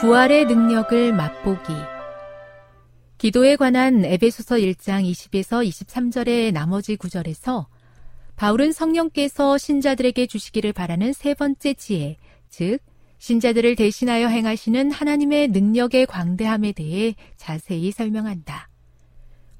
부활의 0.00 0.46
능력을 0.46 1.12
맛보기. 1.12 1.74
기도에 3.18 3.56
관한 3.56 4.02
에베소서 4.02 4.54
1장 4.56 5.04
20에서 5.04 5.62
23절의 5.68 6.52
나머지 6.52 6.96
구절에서 6.96 7.68
바울은 8.34 8.72
성령께서 8.72 9.58
신자들에게 9.58 10.26
주시기를 10.26 10.72
바라는 10.72 11.12
세 11.12 11.34
번째 11.34 11.74
지혜, 11.74 12.16
즉, 12.48 12.78
신자들을 13.18 13.76
대신하여 13.76 14.28
행하시는 14.28 14.90
하나님의 14.90 15.48
능력의 15.48 16.06
광대함에 16.06 16.72
대해 16.72 17.14
자세히 17.36 17.92
설명한다. 17.92 18.70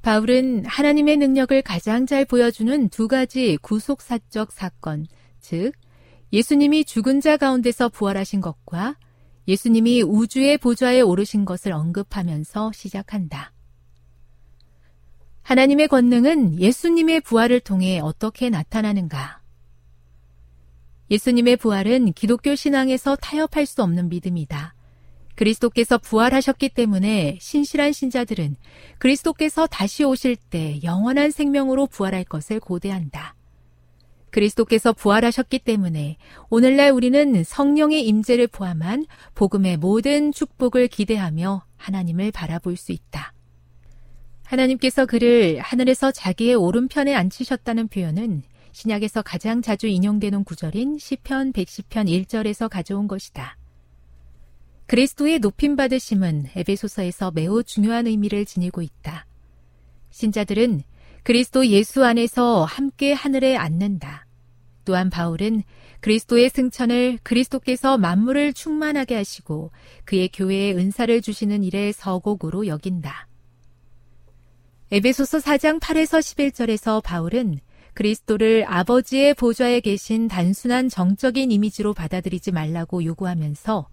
바울은 0.00 0.64
하나님의 0.64 1.18
능력을 1.18 1.60
가장 1.60 2.06
잘 2.06 2.24
보여주는 2.24 2.88
두 2.88 3.08
가지 3.08 3.58
구속사적 3.60 4.52
사건, 4.52 5.06
즉, 5.42 5.72
예수님이 6.32 6.86
죽은 6.86 7.20
자 7.20 7.36
가운데서 7.36 7.90
부활하신 7.90 8.40
것과 8.40 8.96
예수님이 9.48 10.02
우주의 10.02 10.58
보좌에 10.58 11.00
오르신 11.00 11.44
것을 11.44 11.72
언급하면서 11.72 12.72
시작한다. 12.72 13.52
하나님의 15.42 15.88
권능은 15.88 16.60
예수님의 16.60 17.22
부활을 17.22 17.60
통해 17.60 17.98
어떻게 18.00 18.50
나타나는가? 18.50 19.40
예수님의 21.10 21.56
부활은 21.56 22.12
기독교 22.12 22.54
신앙에서 22.54 23.16
타협할 23.16 23.66
수 23.66 23.82
없는 23.82 24.08
믿음이다. 24.08 24.74
그리스도께서 25.34 25.98
부활하셨기 25.98 26.68
때문에 26.68 27.38
신실한 27.40 27.92
신자들은 27.92 28.56
그리스도께서 28.98 29.66
다시 29.66 30.04
오실 30.04 30.36
때 30.36 30.78
영원한 30.84 31.30
생명으로 31.30 31.86
부활할 31.86 32.24
것을 32.24 32.60
고대한다. 32.60 33.34
그리스도께서 34.30 34.92
부활하셨기 34.92 35.60
때문에 35.60 36.16
오늘날 36.48 36.90
우리는 36.90 37.42
성령의 37.44 38.06
임재를 38.06 38.46
포함한 38.46 39.06
복음의 39.34 39.76
모든 39.76 40.32
축복을 40.32 40.88
기대하며 40.88 41.64
하나님을 41.76 42.30
바라볼 42.30 42.76
수 42.76 42.92
있다. 42.92 43.32
하나님께서 44.44 45.06
그를 45.06 45.60
하늘에서 45.60 46.10
자기의 46.10 46.54
오른편에 46.56 47.14
앉히셨다는 47.14 47.88
표현은 47.88 48.42
신약에서 48.72 49.22
가장 49.22 49.62
자주 49.62 49.86
인용되는 49.86 50.44
구절인 50.44 50.98
시편 50.98 51.52
110편 51.52 52.26
1절에서 52.26 52.68
가져온 52.68 53.08
것이다. 53.08 53.56
그리스도의 54.86 55.38
높임 55.38 55.76
받으심은 55.76 56.46
에베소서에서 56.56 57.30
매우 57.30 57.62
중요한 57.62 58.08
의미를 58.08 58.44
지니고 58.44 58.82
있다. 58.82 59.26
신자들은 60.10 60.82
그리스도 61.22 61.66
예수 61.66 62.04
안에서 62.04 62.64
함께 62.64 63.12
하늘에 63.12 63.56
앉는다. 63.56 64.26
또한 64.84 65.10
바울은 65.10 65.62
그리스도의 66.00 66.50
승천을 66.50 67.18
그리스도께서 67.22 67.98
만물을 67.98 68.54
충만하게 68.54 69.14
하시고 69.14 69.70
그의 70.04 70.30
교회에 70.32 70.72
은사를 70.72 71.20
주시는 71.20 71.62
일의 71.62 71.92
서곡으로 71.92 72.66
여긴다. 72.66 73.28
에베소서 74.92 75.38
4장 75.38 75.78
8에서 75.78 76.18
11절에서 76.18 77.02
바울은 77.02 77.60
그리스도를 77.94 78.64
아버지의 78.66 79.34
보좌에 79.34 79.80
계신 79.80 80.26
단순한 80.26 80.88
정적인 80.88 81.50
이미지로 81.50 81.92
받아들이지 81.92 82.50
말라고 82.50 83.04
요구하면서 83.04 83.88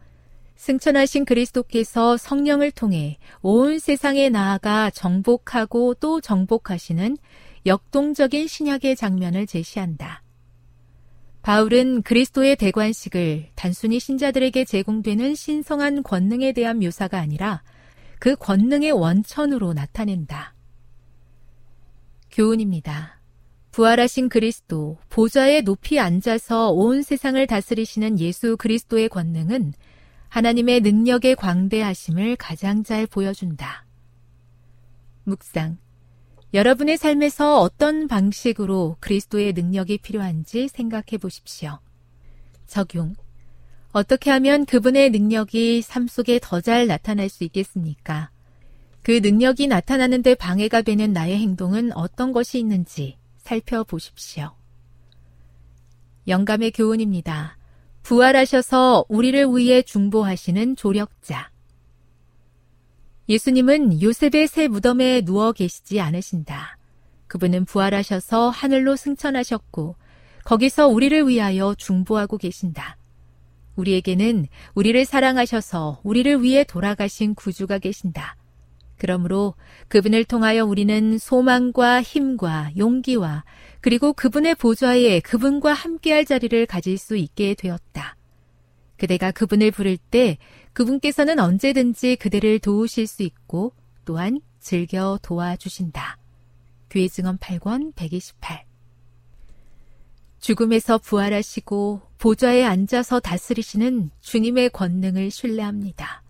승천하신 0.57 1.25
그리스도께서 1.25 2.17
성령을 2.17 2.71
통해 2.71 3.17
온 3.41 3.79
세상에 3.79 4.29
나아가 4.29 4.89
정복하고 4.89 5.93
또 5.95 6.19
정복하시는 6.19 7.17
역동적인 7.65 8.47
신약의 8.47 8.95
장면을 8.95 9.45
제시한다. 9.45 10.23
바울은 11.43 12.01
그리스도의 12.01 12.57
대관식을 12.57 13.51
단순히 13.55 13.99
신자들에게 13.99 14.65
제공되는 14.65 15.35
신성한 15.35 16.03
권능에 16.03 16.51
대한 16.51 16.79
묘사가 16.79 17.19
아니라 17.19 17.63
그 18.19 18.35
권능의 18.35 18.91
원천으로 18.91 19.73
나타낸다. 19.73 20.55
교훈입니다. 22.31 23.21
부활하신 23.71 24.27
그리스도, 24.27 24.97
보좌에 25.09 25.61
높이 25.61 25.99
앉아서 25.99 26.71
온 26.71 27.03
세상을 27.03 27.45
다스리시는 27.45 28.19
예수 28.19 28.57
그리스도의 28.57 29.07
권능은 29.07 29.73
하나님의 30.29 30.81
능력의 30.81 31.35
광대하심을 31.35 32.35
가장 32.35 32.83
잘 32.83 33.07
보여준다. 33.07 33.85
묵상. 35.23 35.77
여러분의 36.53 36.97
삶에서 36.97 37.59
어떤 37.59 38.07
방식으로 38.07 38.97
그리스도의 38.99 39.53
능력이 39.53 39.99
필요한지 39.99 40.67
생각해 40.69 41.17
보십시오. 41.19 41.79
적용. 42.65 43.15
어떻게 43.91 44.29
하면 44.31 44.65
그분의 44.65 45.09
능력이 45.09 45.81
삶 45.81 46.07
속에 46.07 46.39
더 46.41 46.61
잘 46.61 46.87
나타날 46.87 47.29
수 47.29 47.43
있겠습니까? 47.45 48.29
그 49.01 49.19
능력이 49.23 49.67
나타나는데 49.67 50.35
방해가 50.35 50.81
되는 50.81 51.13
나의 51.13 51.37
행동은 51.37 51.93
어떤 51.93 52.31
것이 52.31 52.59
있는지 52.59 53.17
살펴보십시오. 53.37 54.51
영감의 56.27 56.71
교훈입니다. 56.71 57.56
부활하셔서 58.07 59.03
우리를 59.09 59.47
위해 59.53 59.81
중보하시는 59.81 60.77
조력자. 60.77 61.51
예수님은 63.27 64.01
요셉의 64.01 64.47
새 64.47 64.69
무덤에 64.69 65.19
누워 65.25 65.51
계시지 65.51 65.99
않으신다. 65.99 66.77
그분은 67.27 67.65
부활하셔서 67.65 68.49
하늘로 68.49 68.95
승천하셨고 68.95 69.97
거기서 70.45 70.87
우리를 70.87 71.27
위하여 71.27 71.75
중보하고 71.75 72.37
계신다. 72.37 72.95
우리에게는 73.75 74.47
우리를 74.73 75.03
사랑하셔서 75.03 75.99
우리를 76.03 76.41
위해 76.43 76.63
돌아가신 76.63 77.35
구주가 77.35 77.77
계신다. 77.77 78.37
그러므로 78.97 79.53
그분을 79.89 80.23
통하여 80.23 80.63
우리는 80.63 81.17
소망과 81.17 82.03
힘과 82.03 82.71
용기와 82.77 83.43
그리고 83.87 84.11
그분의 84.11 84.55
보좌에 84.55 85.21
그분과 85.21 85.71
함께할 85.71 86.25
자리를 86.25 86.65
가질 86.65 86.97
수 86.97 87.15
있게 87.15 87.53
되었다. 87.53 88.17
그대가 88.97 89.31
그분을 89.31 89.71
부를 89.71 89.95
때 89.95 90.37
그분께서는 90.73 91.39
언제든지 91.39 92.17
그대를 92.17 92.59
도우실 92.59 93.07
수 93.07 93.23
있고 93.23 93.71
또한 94.03 94.41
즐겨 94.59 95.17
도와주신다. 95.21 96.17
교회 96.89 97.07
증언 97.07 97.37
8권 97.37 97.95
128 97.95 98.65
죽음에서 100.41 100.97
부활하시고 100.97 102.01
보좌에 102.17 102.65
앉아서 102.65 103.21
다스리시는 103.21 104.09
주님의 104.19 104.71
권능을 104.71 105.31
신뢰합니다. 105.31 106.23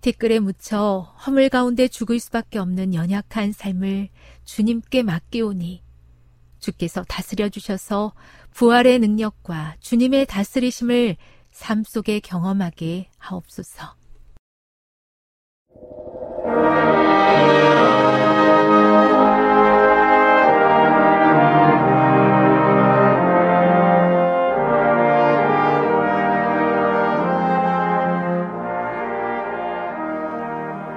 티끌에 0.00 0.40
묻혀 0.40 1.14
허물 1.24 1.50
가운데 1.50 1.86
죽을 1.86 2.18
수밖에 2.18 2.58
없는 2.58 2.94
연약한 2.94 3.52
삶을 3.52 4.08
주님께 4.44 5.04
맡기오니 5.04 5.85
주께서 6.66 7.04
다스려 7.04 7.48
주셔서 7.48 8.12
부활의 8.52 8.98
능력과 8.98 9.76
주님의 9.80 10.26
다스리심을 10.26 11.16
삶 11.52 11.84
속에 11.84 12.20
경험하게 12.20 13.08
하옵소서. 13.18 13.94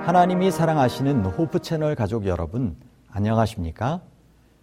하나님이 0.05 0.49
사랑하시는 0.49 1.23
호프 1.25 1.59
채널 1.59 1.93
가족 1.93 2.25
여러분, 2.25 2.75
안녕하십니까? 3.11 4.01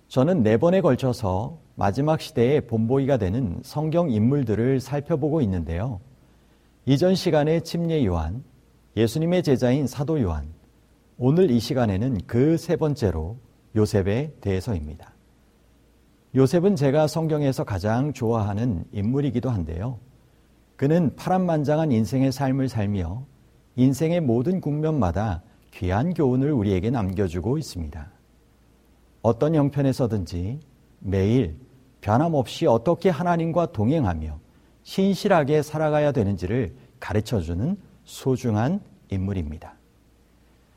저는 0.09 0.43
네 0.43 0.57
번에 0.57 0.81
걸쳐서 0.81 1.59
마지막 1.75 2.21
시대의 2.21 2.67
본보기가 2.69 3.17
되는 3.19 3.61
성경 3.63 4.11
인물들을 4.11 4.81
살펴보고 4.81 5.41
있는데요. 5.43 6.01
이전 6.87 7.15
시간에 7.15 7.61
침례 7.61 8.05
요한, 8.05 8.45
예수님의 8.97 9.43
제자인 9.43 9.87
사도 9.87 10.21
요한, 10.23 10.47
오늘 11.19 11.51
이 11.51 11.59
시간에는 11.59 12.21
그 12.27 12.57
세 12.57 12.77
번째로 12.77 13.37
요셉에 13.75 14.33
대해서입니다. 14.41 15.13
요셉은 16.35 16.77
제가 16.77 17.07
성경에서 17.07 17.65
가장 17.65 18.13
좋아하는 18.13 18.85
인물이기도 18.93 19.51
한데요. 19.51 19.99
그는 20.77 21.15
파란만장한 21.17 21.93
인생의 21.93 22.33
삶을 22.33 22.69
살며 22.69 23.25
인생의 23.77 24.21
모든 24.21 24.61
국면마다 24.61 25.43
귀한 25.73 26.15
교훈을 26.15 26.53
우리에게 26.53 26.91
남겨주고 26.91 27.59
있습니다. 27.59 28.16
어떤 29.27 29.57
형편에서든지 29.57 30.61
매일 31.01 31.57
변함없이 32.01 32.65
어떻게 32.69 33.11
하나님과 33.11 33.73
동행하며 33.73 34.39
신실하게 34.85 35.63
살아가야 35.63 36.13
되는지를 36.13 36.77
가르쳐 37.01 37.41
주는 37.41 37.77
소중한 38.05 38.81
인물입니다. 39.11 39.75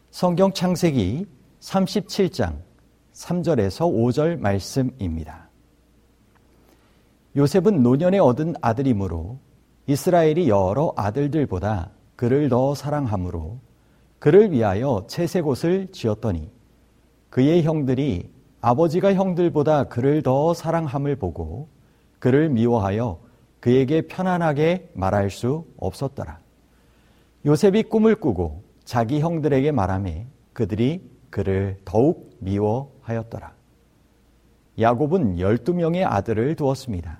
성경 0.09 0.51
창세기 0.51 1.27
37장 1.59 2.55
3절에서 3.13 3.81
5절 3.81 4.39
말씀입니다. 4.39 5.47
요셉은 7.35 7.83
노년에 7.83 8.17
얻은 8.17 8.55
아들이므로 8.61 9.37
이스라엘이 9.85 10.49
여러 10.49 10.91
아들들보다 10.95 11.91
그를 12.15 12.49
더 12.49 12.73
사랑하므로 12.73 13.59
그를 14.17 14.51
위하여 14.51 15.05
채색옷을 15.07 15.91
지었더니 15.91 16.49
그의 17.29 17.61
형들이 17.61 18.38
아버지가 18.61 19.13
형들보다 19.13 19.85
그를 19.85 20.21
더 20.21 20.53
사랑함을 20.53 21.15
보고 21.15 21.69
그를 22.19 22.49
미워하여 22.49 23.19
그에게 23.59 24.01
편안하게 24.01 24.91
말할 24.93 25.29
수 25.29 25.65
없었더라. 25.77 26.39
요셉이 27.45 27.83
꿈을 27.83 28.15
꾸고 28.15 28.63
자기 28.83 29.19
형들에게 29.21 29.71
말하매 29.71 30.27
그들이 30.53 31.01
그를 31.29 31.77
더욱 31.85 32.35
미워하였더라. 32.39 33.53
야곱은 34.79 35.37
12명의 35.37 36.05
아들을 36.05 36.55
두었습니다. 36.55 37.19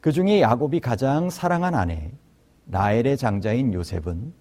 그 0.00 0.12
중에 0.12 0.40
야곱이 0.40 0.80
가장 0.80 1.30
사랑한 1.30 1.74
아내 1.74 2.12
라엘의 2.68 3.16
장자인 3.16 3.74
요셉은 3.74 4.32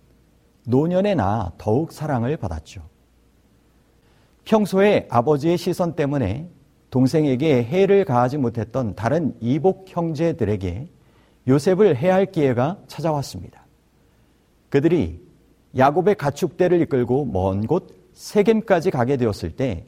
노년에 0.65 1.15
나 1.15 1.51
더욱 1.57 1.91
사랑을 1.91 2.37
받았죠. 2.37 2.81
평소에 4.49 5.05
아버지의 5.11 5.59
시선 5.59 5.93
때문에 5.93 6.49
동생에게 6.89 7.63
해를 7.65 8.03
가하지 8.03 8.39
못했던 8.39 8.95
다른 8.95 9.35
이복 9.39 9.85
형제들에게 9.87 10.89
요셉을 11.47 11.95
해할 11.95 12.25
기회가 12.25 12.79
찾아왔습니다. 12.87 13.67
그들이 14.71 15.21
야곱의 15.77 16.15
가축대를 16.15 16.81
이끌고 16.81 17.25
먼 17.25 17.67
곳 17.67 17.95
세겜까지 18.13 18.89
가게 18.89 19.17
되었을 19.17 19.51
때 19.51 19.85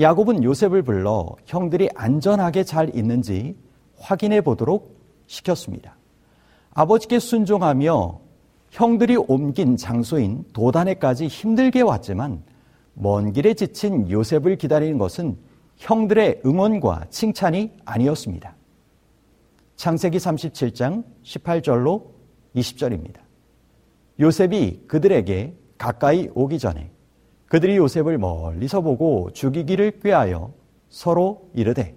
야곱은 0.00 0.42
요셉을 0.42 0.82
불러 0.82 1.36
형들이 1.46 1.88
안전하게 1.94 2.64
잘 2.64 2.94
있는지 2.96 3.56
확인해 4.00 4.40
보도록 4.40 4.98
시켰습니다. 5.28 5.96
아버지께 6.74 7.20
순종하며 7.20 8.18
형들이 8.70 9.14
옮긴 9.16 9.76
장소인 9.76 10.46
도단에까지 10.52 11.28
힘들게 11.28 11.80
왔지만 11.82 12.42
먼 12.94 13.32
길에 13.32 13.54
지친 13.54 14.10
요셉을 14.10 14.56
기다리는 14.56 14.98
것은 14.98 15.36
형들의 15.76 16.42
응원과 16.46 17.06
칭찬이 17.10 17.72
아니었습니다. 17.84 18.54
창세기 19.76 20.18
37장 20.18 21.04
18절로 21.22 22.06
20절입니다. 22.54 23.18
요셉이 24.20 24.84
그들에게 24.86 25.54
가까이 25.76 26.28
오기 26.34 26.58
전에 26.58 26.90
그들이 27.46 27.76
요셉을 27.76 28.18
멀리서 28.18 28.80
보고 28.80 29.30
죽이기를 29.32 30.00
꾀하여 30.00 30.52
서로 30.88 31.50
이르되 31.54 31.96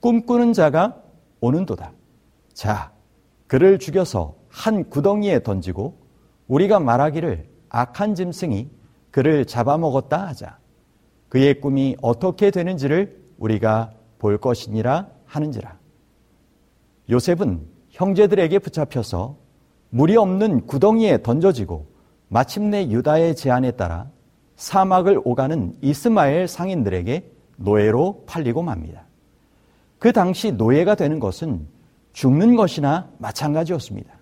꿈꾸는 0.00 0.54
자가 0.54 1.02
오는도다. 1.40 1.92
자, 2.54 2.92
그를 3.46 3.78
죽여서 3.78 4.34
한 4.48 4.88
구덩이에 4.88 5.42
던지고 5.42 5.98
우리가 6.48 6.80
말하기를 6.80 7.46
악한 7.68 8.14
짐승이 8.14 8.68
그를 9.14 9.44
잡아먹었다 9.44 10.26
하자. 10.26 10.58
그의 11.28 11.60
꿈이 11.60 11.94
어떻게 12.02 12.50
되는지를 12.50 13.16
우리가 13.38 13.92
볼 14.18 14.38
것이니라 14.38 15.06
하는지라. 15.24 15.78
요셉은 17.10 17.60
형제들에게 17.90 18.58
붙잡혀서 18.58 19.36
물이 19.90 20.16
없는 20.16 20.66
구덩이에 20.66 21.22
던져지고 21.22 21.86
마침내 22.26 22.88
유다의 22.88 23.36
제안에 23.36 23.70
따라 23.72 24.10
사막을 24.56 25.20
오가는 25.24 25.76
이스마엘 25.80 26.48
상인들에게 26.48 27.30
노예로 27.58 28.24
팔리고 28.26 28.62
맙니다. 28.62 29.06
그 30.00 30.12
당시 30.12 30.50
노예가 30.50 30.96
되는 30.96 31.20
것은 31.20 31.68
죽는 32.14 32.56
것이나 32.56 33.08
마찬가지였습니다. 33.18 34.12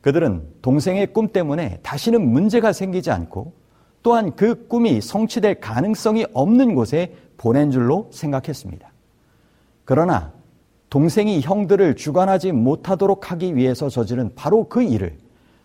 그들은 0.00 0.46
동생의 0.62 1.12
꿈 1.12 1.26
때문에 1.26 1.80
다시는 1.82 2.24
문제가 2.24 2.72
생기지 2.72 3.10
않고 3.10 3.63
또한 4.04 4.36
그 4.36 4.68
꿈이 4.68 5.00
성취될 5.00 5.60
가능성이 5.60 6.26
없는 6.34 6.74
곳에 6.74 7.14
보낸 7.38 7.70
줄로 7.70 8.08
생각했습니다. 8.12 8.92
그러나 9.86 10.30
동생이 10.90 11.40
형들을 11.40 11.96
주관하지 11.96 12.52
못하도록 12.52 13.32
하기 13.32 13.56
위해서 13.56 13.88
저지른 13.88 14.30
바로 14.34 14.68
그 14.68 14.82
일을 14.82 15.16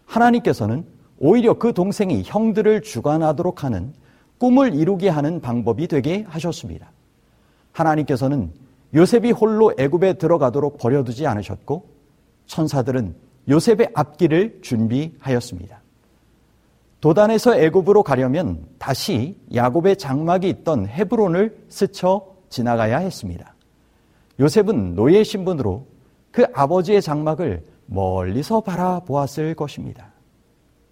하나님께서는 0.06 0.86
오히려 1.20 1.60
그 1.60 1.74
동생이 1.74 2.24
형들을 2.26 2.82
주관하도록 2.82 3.66
하는 3.66 3.94
꿈을 4.38 4.74
이루게 4.74 5.10
하는 5.10 5.42
방법이 5.42 5.90
되게 5.90 6.26
하셨습니다. 6.30 6.94
하나님께서는 7.74 8.52
요셉이 8.96 9.32
홀로 9.32 9.74
애굽에 9.78 10.14
들어가도록 10.14 10.78
버려두지 10.78 11.28
않으셨고 11.28 11.90
천사들은 12.46 13.16
요셉의 13.50 13.90
앞길을 13.94 14.60
준비하였습니다. 14.62 15.79
도단에서 17.02 17.56
애굽으로 17.56 18.04
가려면 18.04 18.66
다시 18.78 19.40
야곱의 19.54 19.98
장막이 19.98 20.50
있던 20.50 20.88
헤브론을 20.88 21.66
스쳐 21.70 22.36
지나가야 22.50 22.98
했습니다. 22.98 23.56
요셉은 24.40 24.96
노예 24.96 25.24
신분으로 25.24 25.86
그 26.32 26.46
아버지의 26.54 27.02
장막을 27.02 27.66
멀리서 27.86 28.62
바라보았을 28.62 29.56
것입니다. 29.56 30.12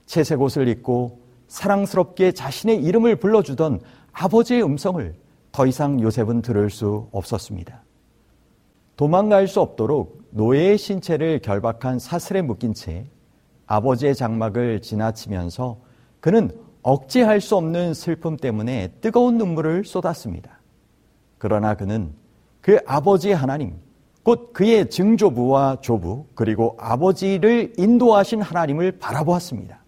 채색 0.05 0.41
옷을 0.41 0.67
입고 0.69 1.19
사랑스럽게 1.47 2.31
자신의 2.31 2.83
이름을 2.83 3.17
불러주던 3.17 3.81
아버지의 4.13 4.63
음성을 4.63 5.15
더 5.51 5.65
이상 5.65 6.01
요셉은 6.01 6.41
들을 6.41 6.69
수 6.69 7.07
없었습니다. 7.11 7.83
도망갈 8.95 9.47
수 9.47 9.61
없도록 9.61 10.23
노예의 10.31 10.77
신체를 10.77 11.39
결박한 11.39 11.99
사슬에 11.99 12.41
묶인 12.41 12.73
채 12.73 13.05
아버지의 13.67 14.15
장막을 14.15 14.81
지나치면서 14.81 15.86
그는 16.19 16.51
억제할 16.81 17.41
수 17.41 17.55
없는 17.55 17.93
슬픔 17.93 18.37
때문에 18.37 18.93
뜨거운 19.01 19.37
눈물을 19.37 19.85
쏟았습니다. 19.85 20.59
그러나 21.37 21.75
그는 21.75 22.13
그 22.61 22.79
아버지의 22.85 23.35
하나님, 23.35 23.75
곧 24.23 24.51
그의 24.53 24.89
증조부와 24.89 25.77
조부, 25.81 26.25
그리고 26.35 26.75
아버지를 26.79 27.73
인도하신 27.77 28.41
하나님을 28.41 28.99
바라보았습니다. 28.99 29.83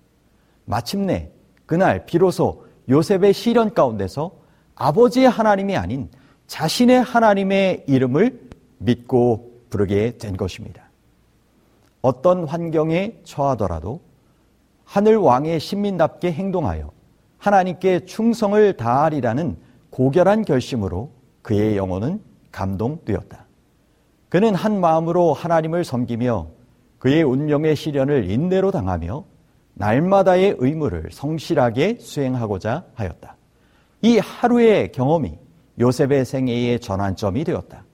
마침내 0.66 1.32
그날 1.66 2.06
비로소 2.06 2.66
요셉의 2.90 3.34
시련 3.34 3.74
가운데서 3.74 4.32
아버지의 4.76 5.30
하나님이 5.30 5.76
아닌 5.78 6.10
자신의 6.48 7.04
하나님의 7.04 7.84
이름을 7.88 8.50
믿고 8.78 9.62
부르게 9.70 10.18
된 10.18 10.38
것입니다. 10.38 10.90
어떤 12.02 12.46
환경에 12.46 13.20
처하더라도 13.24 14.02
하늘 14.90 15.18
왕의 15.18 15.60
신민답게 15.60 16.32
행동하여 16.32 16.90
하나님께 17.38 18.06
충성을 18.06 18.76
다하리라는 18.76 19.56
고결한 19.92 20.44
결심으로 20.44 21.12
그의 21.44 21.78
영혼은 21.78 22.20
감동되었다. 22.52 23.46
그는 24.30 24.56
한 24.56 24.82
마음으로 24.82 25.34
하나님을 25.34 25.84
섬기며 25.84 26.48
그의 26.98 27.22
운명의 27.22 27.76
시련을 27.76 28.32
인내로 28.32 28.72
당하며 28.72 29.26
날마다의 29.76 30.56
의무를 30.58 31.10
성실하게 31.12 31.98
수행하고자 32.00 32.86
하였다. 32.96 33.38
이 34.02 34.18
하루의 34.18 34.92
경험이 34.92 35.38
요셉의 35.80 36.26
생애의 36.26 36.80
전환점이 36.80 37.44
되었다. 37.44 37.86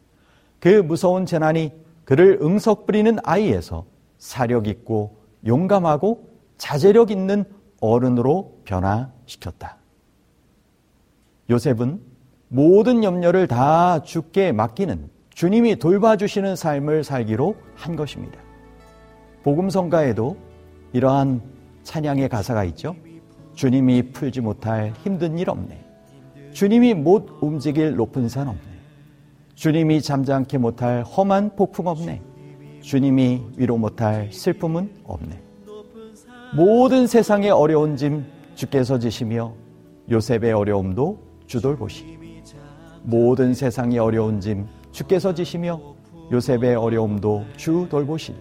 그 0.62 0.70
무서운 0.70 1.26
재난이 1.26 1.74
그를 2.06 2.40
응석 2.42 2.86
부리는 2.86 3.18
아이에서 3.22 3.84
사력 4.18 4.70
있고 4.70 5.18
용감하고 5.46 6.35
자제력 6.58 7.12
있는 7.12 7.46
어른으로 7.82 8.60
변화시켰다. 8.66 9.78
요셉은 11.50 12.02
모든 12.48 13.04
염려를 13.04 13.48
다 13.48 14.02
주께 14.02 14.52
맡기는 14.52 15.10
주님이 15.34 15.78
돌봐주시는 15.78 16.56
삶을 16.56 17.04
살기로 17.04 17.56
한 17.76 17.96
것입니다. 17.96 18.40
복음성가에도 19.44 20.38
이러한 20.94 21.42
찬양의 21.84 22.30
가사가 22.30 22.64
있죠. 22.66 22.96
주님이 23.54 24.12
풀지 24.12 24.42
못할 24.42 24.94
힘든 25.04 25.38
일 25.38 25.50
없네. 25.50 25.86
주님이 26.54 26.94
못 26.94 27.38
움직일 27.42 27.96
높은 27.96 28.30
산 28.30 28.48
없네. 28.48 28.62
주님이 29.56 30.02
잠잠케 30.02 30.58
못할 30.58 31.04
험한 31.04 31.56
폭풍 31.56 31.88
없네. 31.88 32.22
주님이 32.82 33.44
위로 33.58 33.78
못할 33.78 34.32
슬픔은 34.32 35.02
없네. 35.04 35.45
모든 36.56 37.06
세상의 37.06 37.52
어려운 37.52 37.98
짐 37.98 38.24
주께서 38.56 38.98
지시며 38.98 39.54
요셉의 40.10 40.54
어려움도 40.54 41.20
주돌보시. 41.48 42.18
모든 43.04 43.54
세상의 43.54 44.00
어려운 44.00 44.40
짐 44.40 44.66
주께서 44.94 45.34
지시며 45.34 45.82
요셉의 46.32 46.76
어려움도 46.76 47.44
주 47.58 47.88
돌보시리. 47.90 48.38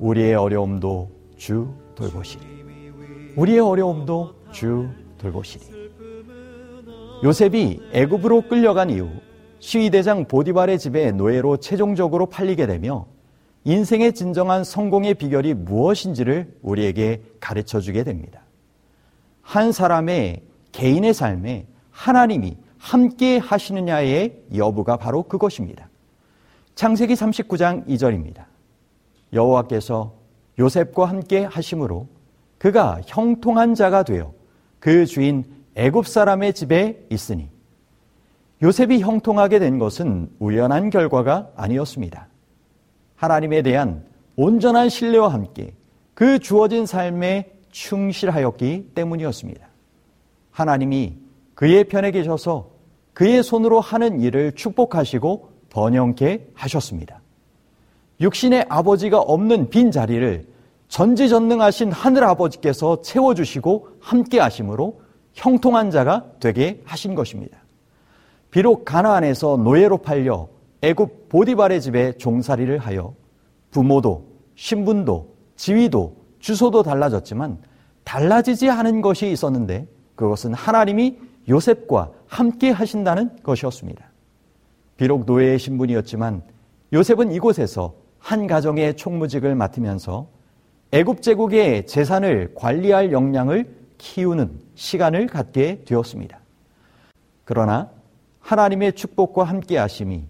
우리의 0.00 0.34
어려움도 0.34 1.10
주 1.36 1.68
돌보시리. 1.94 2.42
우리의 3.36 3.60
어려움도 3.60 4.34
주 4.50 4.88
돌보시리. 5.18 5.64
요셉이 7.22 7.80
애굽으로 7.92 8.48
끌려간 8.48 8.90
이후 8.90 9.10
시위대장 9.60 10.24
보디발의 10.24 10.80
집에 10.80 11.12
노예로 11.12 11.58
최종적으로 11.58 12.26
팔리게 12.26 12.66
되며 12.66 13.06
인생의 13.64 14.14
진정한 14.14 14.64
성공의 14.64 15.14
비결이 15.14 15.54
무엇인지를 15.54 16.58
우리에게 16.62 17.22
가르쳐 17.40 17.80
주게 17.80 18.04
됩니다. 18.04 18.42
한 19.42 19.72
사람의 19.72 20.42
개인의 20.72 21.14
삶에 21.14 21.66
하나님이 21.90 22.56
함께 22.78 23.38
하시느냐의 23.38 24.44
여부가 24.54 24.96
바로 24.96 25.24
그것입니다. 25.24 25.88
창세기 26.74 27.14
39장 27.14 27.86
2절입니다. 27.88 28.44
여호와께서 29.32 30.14
요셉과 30.58 31.06
함께 31.06 31.44
하심으로 31.44 32.06
그가 32.58 33.00
형통한 33.06 33.74
자가 33.74 34.02
되어 34.02 34.32
그 34.78 35.06
주인 35.06 35.44
애굽 35.74 36.06
사람의 36.06 36.54
집에 36.54 37.06
있으니 37.10 37.48
요셉이 38.62 39.00
형통하게 39.00 39.58
된 39.60 39.78
것은 39.78 40.30
우연한 40.38 40.90
결과가 40.90 41.50
아니었습니다. 41.56 42.28
하나님에 43.18 43.62
대한 43.62 44.04
온전한 44.36 44.88
신뢰와 44.88 45.28
함께 45.32 45.74
그 46.14 46.38
주어진 46.38 46.86
삶에 46.86 47.52
충실하였기 47.70 48.90
때문이었습니다. 48.94 49.66
하나님이 50.52 51.16
그의 51.54 51.84
편에 51.84 52.12
계셔서 52.12 52.70
그의 53.14 53.42
손으로 53.42 53.80
하는 53.80 54.20
일을 54.20 54.52
축복하시고 54.52 55.50
번영케 55.70 56.50
하셨습니다. 56.54 57.20
육신의 58.20 58.66
아버지가 58.68 59.18
없는 59.18 59.68
빈 59.70 59.90
자리를 59.90 60.46
전지전능하신 60.86 61.90
하늘 61.90 62.24
아버지께서 62.24 63.02
채워주시고 63.02 63.88
함께 64.00 64.38
하심으로 64.38 65.00
형통한 65.34 65.90
자가 65.90 66.24
되게 66.38 66.80
하신 66.84 67.16
것입니다. 67.16 67.58
비록 68.50 68.84
가나안에서 68.84 69.56
노예로 69.56 69.98
팔려 69.98 70.48
애굽 70.82 71.17
보디발의 71.28 71.80
집에 71.80 72.12
종살이를 72.18 72.78
하여 72.78 73.14
부모도 73.70 74.26
신분도 74.54 75.34
지위도 75.56 76.16
주소도 76.38 76.82
달라졌지만 76.82 77.58
달라지지 78.04 78.70
않은 78.70 79.02
것이 79.02 79.30
있었는데 79.30 79.86
그것은 80.14 80.54
하나님이 80.54 81.18
요셉과 81.48 82.10
함께 82.26 82.70
하신다는 82.70 83.42
것이었습니다. 83.42 84.04
비록 84.96 85.24
노예의 85.26 85.58
신분이었지만 85.58 86.42
요셉은 86.92 87.32
이곳에서 87.32 87.94
한 88.18 88.46
가정의 88.46 88.96
총무직을 88.96 89.54
맡으면서 89.54 90.28
애굽 90.90 91.22
제국의 91.22 91.86
재산을 91.86 92.52
관리할 92.54 93.12
역량을 93.12 93.76
키우는 93.98 94.60
시간을 94.74 95.26
갖게 95.26 95.82
되었습니다. 95.84 96.40
그러나 97.44 97.90
하나님의 98.40 98.94
축복과 98.94 99.44
함께 99.44 99.76
하심이 99.76 100.24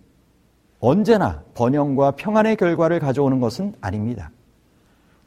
언제나 0.80 1.42
번영과 1.54 2.12
평안의 2.12 2.56
결과를 2.56 3.00
가져오는 3.00 3.40
것은 3.40 3.74
아닙니다. 3.80 4.30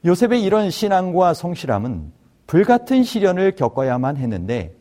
요셉의 0.05 0.43
이런 0.43 0.69
신앙과 0.69 1.33
성실함은 1.33 2.11
불같은 2.47 3.03
시련을 3.03 3.55
겪어야만 3.55 4.17
했는데 4.17 4.75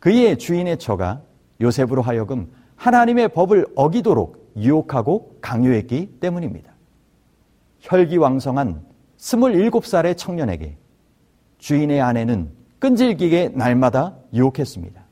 그의 0.00 0.38
주인의 0.38 0.78
처가 0.78 1.22
요셉으로 1.60 2.02
하여금 2.02 2.50
하나님의 2.76 3.28
법을 3.28 3.66
어기도록 3.76 4.52
유혹하고 4.56 5.36
강요했기 5.40 6.18
때문입니다. 6.20 6.72
혈기왕성한 7.80 8.82
27살의 9.18 10.16
청년에게 10.16 10.76
주인의 11.58 12.00
아내는 12.00 12.50
끈질기게 12.78 13.52
날마다 13.54 14.14
유혹했습니다. 14.32 15.02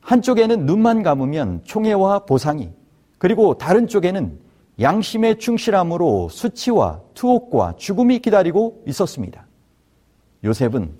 한쪽에는 0.00 0.66
눈만 0.66 1.02
감으면 1.02 1.62
총애와 1.64 2.20
보상이, 2.20 2.72
그리고 3.18 3.58
다른 3.58 3.86
쪽에는 3.86 4.38
양심의 4.80 5.38
충실함으로 5.38 6.28
수치와 6.28 7.00
투옥과 7.14 7.74
죽음이 7.76 8.18
기다리고 8.18 8.82
있었습니다. 8.86 9.46
요셉은 10.42 10.92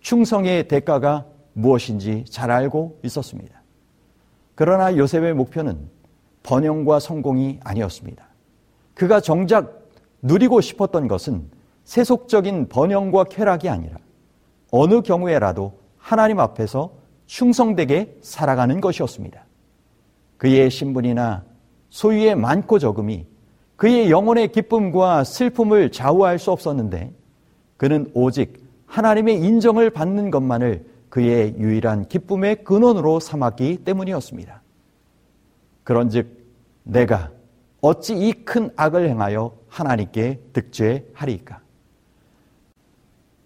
충성의 0.00 0.68
대가가 0.68 1.26
무엇인지 1.52 2.24
잘 2.28 2.50
알고 2.50 3.00
있었습니다. 3.04 3.62
그러나 4.54 4.96
요셉의 4.96 5.34
목표는 5.34 5.88
번영과 6.42 7.00
성공이 7.00 7.60
아니었습니다. 7.62 8.24
그가 8.94 9.20
정작 9.20 9.88
누리고 10.22 10.60
싶었던 10.60 11.08
것은 11.08 11.50
세속적인 11.84 12.68
번영과 12.68 13.24
쾌락이 13.24 13.68
아니라 13.68 13.98
어느 14.70 15.02
경우에라도 15.02 15.78
하나님 15.98 16.40
앞에서 16.40 16.92
충성되게 17.26 18.18
살아가는 18.22 18.80
것이었습니다. 18.80 19.43
그의 20.36 20.70
신분이나 20.70 21.44
소유의 21.90 22.36
많고 22.36 22.78
적음이 22.78 23.26
그의 23.76 24.10
영혼의 24.10 24.52
기쁨과 24.52 25.24
슬픔을 25.24 25.90
좌우할 25.90 26.38
수 26.38 26.50
없었는데 26.50 27.12
그는 27.76 28.10
오직 28.14 28.64
하나님의 28.86 29.40
인정을 29.40 29.90
받는 29.90 30.30
것만을 30.30 30.86
그의 31.08 31.54
유일한 31.58 32.08
기쁨의 32.08 32.64
근원으로 32.64 33.20
삼았기 33.20 33.78
때문이었습니다. 33.84 34.62
그런즉 35.84 36.44
내가 36.82 37.30
어찌 37.80 38.14
이 38.14 38.32
큰 38.44 38.70
악을 38.76 39.08
행하여 39.08 39.56
하나님께 39.68 40.40
득죄하리까? 40.52 41.60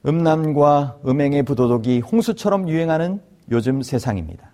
음란과 0.07 1.01
음행의 1.07 1.43
부도덕이 1.43 2.01
홍수처럼 2.01 2.69
유행하는 2.69 3.21
요즘 3.51 3.83
세상입니다. 3.83 4.51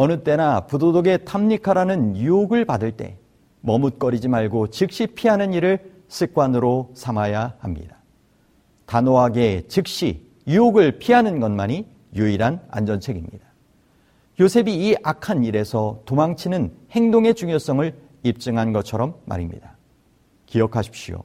어느 0.00 0.22
때나 0.22 0.60
부도덕에 0.60 1.18
탐닉하라는 1.24 2.16
유혹을 2.16 2.64
받을 2.64 2.92
때 2.92 3.18
머뭇거리지 3.62 4.28
말고 4.28 4.68
즉시 4.68 5.08
피하는 5.08 5.52
일을 5.52 5.92
습관으로 6.06 6.92
삼아야 6.94 7.56
합니다. 7.58 7.98
단호하게 8.86 9.66
즉시 9.66 10.22
유혹을 10.46 11.00
피하는 11.00 11.40
것만이 11.40 11.84
유일한 12.14 12.60
안전책입니다. 12.70 13.44
요셉이 14.38 14.72
이 14.72 14.94
악한 15.02 15.42
일에서 15.42 16.00
도망치는 16.04 16.72
행동의 16.92 17.34
중요성을 17.34 17.92
입증한 18.22 18.72
것처럼 18.72 19.16
말입니다. 19.24 19.76
기억하십시오. 20.46 21.24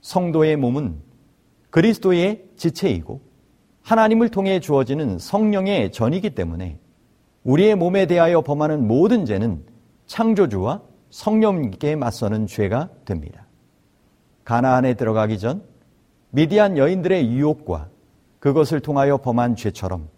성도의 0.00 0.56
몸은 0.56 0.96
그리스도의 1.68 2.42
지체이고 2.56 3.20
하나님을 3.82 4.30
통해 4.30 4.60
주어지는 4.60 5.18
성령의 5.18 5.92
전이기 5.92 6.30
때문에 6.30 6.78
우리의 7.44 7.74
몸에 7.74 8.06
대하여 8.06 8.40
범하는 8.40 8.86
모든 8.86 9.24
죄는 9.24 9.64
창조주와 10.06 10.80
성령께 11.10 11.96
맞서는 11.96 12.46
죄가 12.46 12.88
됩니다. 13.04 13.46
가나안에 14.44 14.94
들어가기 14.94 15.38
전 15.38 15.62
미디안 16.30 16.78
여인들의 16.78 17.30
유혹과 17.32 17.88
그것을 18.38 18.80
통하여 18.80 19.18
범한 19.18 19.56
죄처럼 19.56 20.08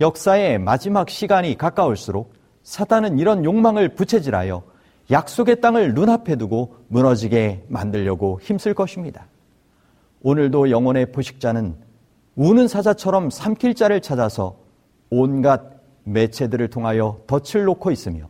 역사의 0.00 0.58
마지막 0.58 1.10
시간이 1.10 1.56
가까울수록 1.56 2.32
사탄은 2.62 3.18
이런 3.18 3.44
욕망을 3.44 3.90
부채질하여 3.90 4.62
약속의 5.10 5.60
땅을 5.60 5.94
눈앞에 5.94 6.36
두고 6.36 6.76
무너지게 6.88 7.64
만들려고 7.68 8.40
힘쓸 8.42 8.74
것입니다. 8.74 9.26
오늘도 10.22 10.70
영혼의 10.70 11.12
포식자는 11.12 11.76
우는 12.34 12.68
사자처럼 12.68 13.30
삼킬 13.30 13.74
자를 13.74 14.00
찾아서 14.00 14.56
온갖 15.10 15.75
매체들을 16.06 16.68
통하여 16.68 17.20
덫을 17.26 17.64
놓고 17.64 17.90
있으며 17.90 18.28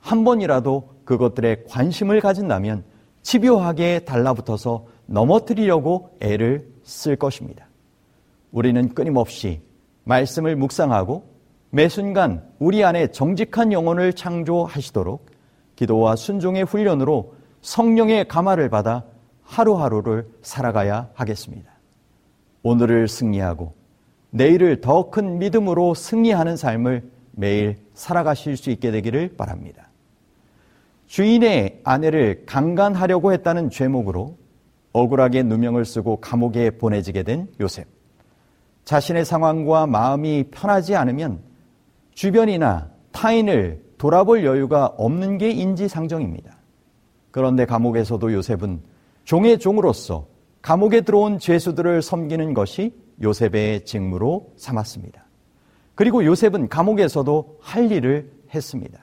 한 0.00 0.24
번이라도 0.24 0.90
그것들에 1.04 1.64
관심을 1.68 2.20
가진다면 2.20 2.84
집요하게 3.22 4.00
달라붙어서 4.00 4.86
넘어뜨리려고 5.06 6.10
애를 6.20 6.68
쓸 6.82 7.16
것입니다. 7.16 7.66
우리는 8.50 8.92
끊임없이 8.94 9.60
말씀을 10.04 10.56
묵상하고 10.56 11.24
매 11.70 11.88
순간 11.88 12.44
우리 12.58 12.84
안에 12.84 13.12
정직한 13.12 13.72
영혼을 13.72 14.12
창조하시도록 14.12 15.26
기도와 15.76 16.16
순종의 16.16 16.64
훈련으로 16.64 17.34
성령의 17.62 18.26
감화를 18.28 18.68
받아 18.68 19.04
하루하루를 19.44 20.28
살아가야 20.42 21.10
하겠습니다. 21.14 21.70
오늘을 22.62 23.06
승리하고 23.08 23.74
내일을 24.32 24.80
더 24.80 25.10
큰 25.10 25.38
믿음으로 25.38 25.94
승리하는 25.94 26.56
삶을 26.56 27.10
매일 27.32 27.76
살아가실 27.94 28.56
수 28.56 28.70
있게 28.70 28.90
되기를 28.90 29.36
바랍니다. 29.36 29.88
주인의 31.06 31.80
아내를 31.84 32.44
강간하려고 32.46 33.32
했다는 33.32 33.68
죄목으로 33.68 34.38
억울하게 34.92 35.42
누명을 35.42 35.84
쓰고 35.84 36.16
감옥에 36.16 36.70
보내지게 36.70 37.22
된 37.22 37.48
요셉. 37.60 37.86
자신의 38.84 39.24
상황과 39.24 39.86
마음이 39.86 40.44
편하지 40.50 40.96
않으면 40.96 41.40
주변이나 42.14 42.90
타인을 43.12 43.82
돌아볼 43.98 44.44
여유가 44.44 44.86
없는 44.96 45.38
게 45.38 45.50
인지상정입니다. 45.50 46.56
그런데 47.30 47.66
감옥에서도 47.66 48.32
요셉은 48.32 48.80
종의 49.24 49.58
종으로서 49.58 50.26
감옥에 50.62 51.02
들어온 51.02 51.38
죄수들을 51.38 52.00
섬기는 52.00 52.54
것이 52.54 52.94
요셉의 53.20 53.84
직무로 53.84 54.52
삼았습니다. 54.56 55.24
그리고 55.94 56.24
요셉은 56.24 56.68
감옥에서도 56.68 57.58
할 57.60 57.90
일을 57.90 58.32
했습니다. 58.54 59.00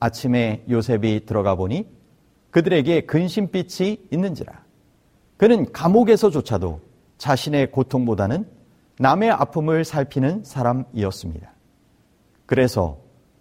아침에 0.00 0.64
요셉이 0.68 1.26
들어가 1.26 1.54
보니 1.54 1.86
그들에게 2.50 3.02
근심빛이 3.02 4.08
있는지라. 4.10 4.64
그는 5.36 5.70
감옥에서조차도 5.72 6.80
자신의 7.18 7.70
고통보다는 7.70 8.46
남의 8.98 9.30
아픔을 9.30 9.84
살피는 9.84 10.44
사람이었습니다. 10.44 11.52
그래서 12.46 12.98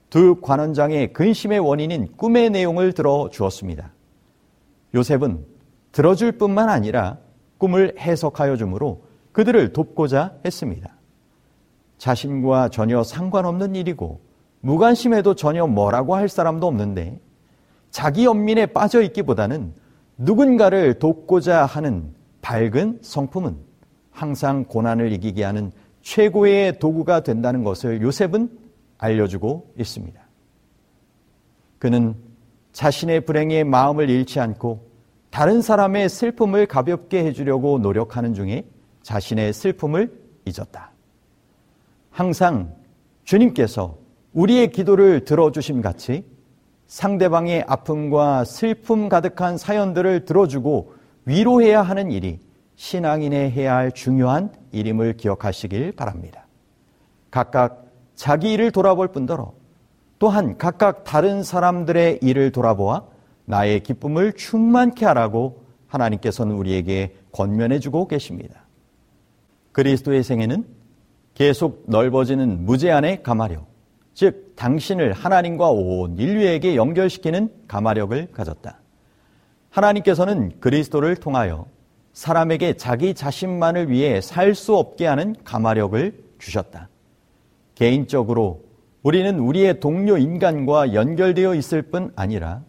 두 0.09 0.39
관원장의 0.41 1.13
근심의 1.13 1.59
원인인 1.59 2.11
꿈의 2.17 2.49
내용을 2.49 2.93
들어 2.93 3.29
주었습니다. 3.31 3.91
요셉은 4.93 5.45
들어줄 5.91 6.33
뿐만 6.33 6.69
아니라 6.69 7.17
꿈을 7.57 7.95
해석하여 7.97 8.57
주므로 8.57 9.03
그들을 9.31 9.73
돕고자 9.73 10.35
했습니다. 10.45 10.95
자신과 11.97 12.69
전혀 12.69 13.03
상관없는 13.03 13.75
일이고 13.75 14.21
무관심해도 14.61 15.35
전혀 15.35 15.67
뭐라고 15.67 16.15
할 16.15 16.29
사람도 16.29 16.67
없는데 16.67 17.19
자기 17.89 18.25
연민에 18.25 18.67
빠져 18.67 19.01
있기보다는 19.01 19.73
누군가를 20.17 20.99
돕고자 20.99 21.65
하는 21.65 22.13
밝은 22.41 22.99
성품은 23.01 23.57
항상 24.11 24.65
고난을 24.65 25.11
이기게 25.13 25.43
하는 25.43 25.71
최고의 26.01 26.79
도구가 26.79 27.21
된다는 27.21 27.63
것을 27.63 28.01
요셉은 28.01 28.49
알려주고 28.97 29.73
있습니다. 29.77 30.21
그는 31.79 32.15
자신의 32.73 33.21
불행에 33.21 33.63
마음을 33.63 34.09
잃지 34.09 34.39
않고 34.39 34.89
다른 35.29 35.61
사람의 35.61 36.09
슬픔을 36.09 36.65
가볍게 36.65 37.23
해주려고 37.25 37.79
노력하는 37.79 38.33
중에 38.33 38.65
자신의 39.03 39.53
슬픔을 39.53 40.11
잊었다. 40.45 40.91
항상 42.09 42.75
주님께서 43.23 43.97
우리의 44.33 44.71
기도를 44.71 45.25
들어주심 45.25 45.81
같이 45.81 46.25
상대방의 46.87 47.63
아픔과 47.67 48.43
슬픔 48.43 49.07
가득한 49.07 49.57
사연들을 49.57 50.25
들어주고 50.25 50.93
위로해야 51.25 51.81
하는 51.81 52.11
일이 52.11 52.39
신앙인의 52.75 53.51
해야 53.51 53.75
할 53.75 53.91
중요한 53.91 54.51
일임을 54.71 55.17
기억하시길 55.17 55.93
바랍니다. 55.93 56.47
각각 57.29 57.85
자기 58.15 58.53
일을 58.53 58.71
돌아볼 58.71 59.09
뿐더러 59.09 59.53
또한 60.19 60.57
각각 60.57 61.03
다른 61.03 61.43
사람들의 61.43 62.19
일을 62.21 62.51
돌아보아 62.51 63.03
나의 63.45 63.81
기쁨을 63.81 64.33
충만케 64.33 65.05
하라고 65.05 65.63
하나님께서는 65.87 66.55
우리에게 66.55 67.15
권면해 67.31 67.79
주고 67.79 68.07
계십니다. 68.07 68.60
그리스도의 69.71 70.23
생애는 70.23 70.65
계속 71.33 71.83
넓어지는 71.87 72.65
무제한의 72.65 73.23
가마력, 73.23 73.67
즉 74.13 74.53
당신을 74.55 75.13
하나님과 75.13 75.71
온 75.71 76.17
인류에게 76.17 76.75
연결시키는 76.75 77.49
가마력을 77.67 78.31
가졌다. 78.31 78.79
하나님께서는 79.69 80.59
그리스도를 80.59 81.15
통하여 81.15 81.65
사람에게 82.13 82.73
자기 82.73 83.13
자신만을 83.13 83.89
위해 83.89 84.19
살 84.19 84.53
수 84.53 84.75
없게 84.75 85.05
하는 85.07 85.35
가마력을 85.45 86.21
주셨다. 86.39 86.89
개인적으로 87.75 88.65
우리는 89.01 89.39
우리의 89.39 89.79
동료 89.79 90.17
인간과 90.17 90.93
연결되어 90.93 91.55
있을 91.55 91.81
뿐 91.83 92.11
아니라 92.15 92.61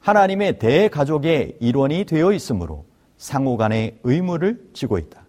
하나님의 0.00 0.58
대가족의 0.58 1.58
일원이 1.60 2.04
되어 2.04 2.32
있으므로 2.32 2.84
상호 3.16 3.56
간의 3.56 3.98
의무를 4.02 4.68
지고 4.74 4.98
있다. 4.98 5.21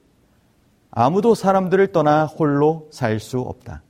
아무도 0.96 1.34
사람들을 1.34 1.92
떠나 1.92 2.26
홀로 2.26 2.88
살 2.92 3.20
수 3.20 3.40
없다. 3.40 3.82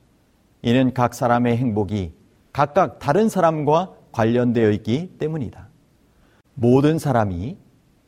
이는 0.62 0.94
각 0.94 1.12
사람의 1.14 1.58
행복이 1.58 2.14
각각 2.52 2.98
다른 2.98 3.28
사람과 3.28 3.92
관련되어 4.12 4.70
있기 4.70 5.18
때문이다. 5.18 5.68
모든 6.54 6.98
사람이 6.98 7.58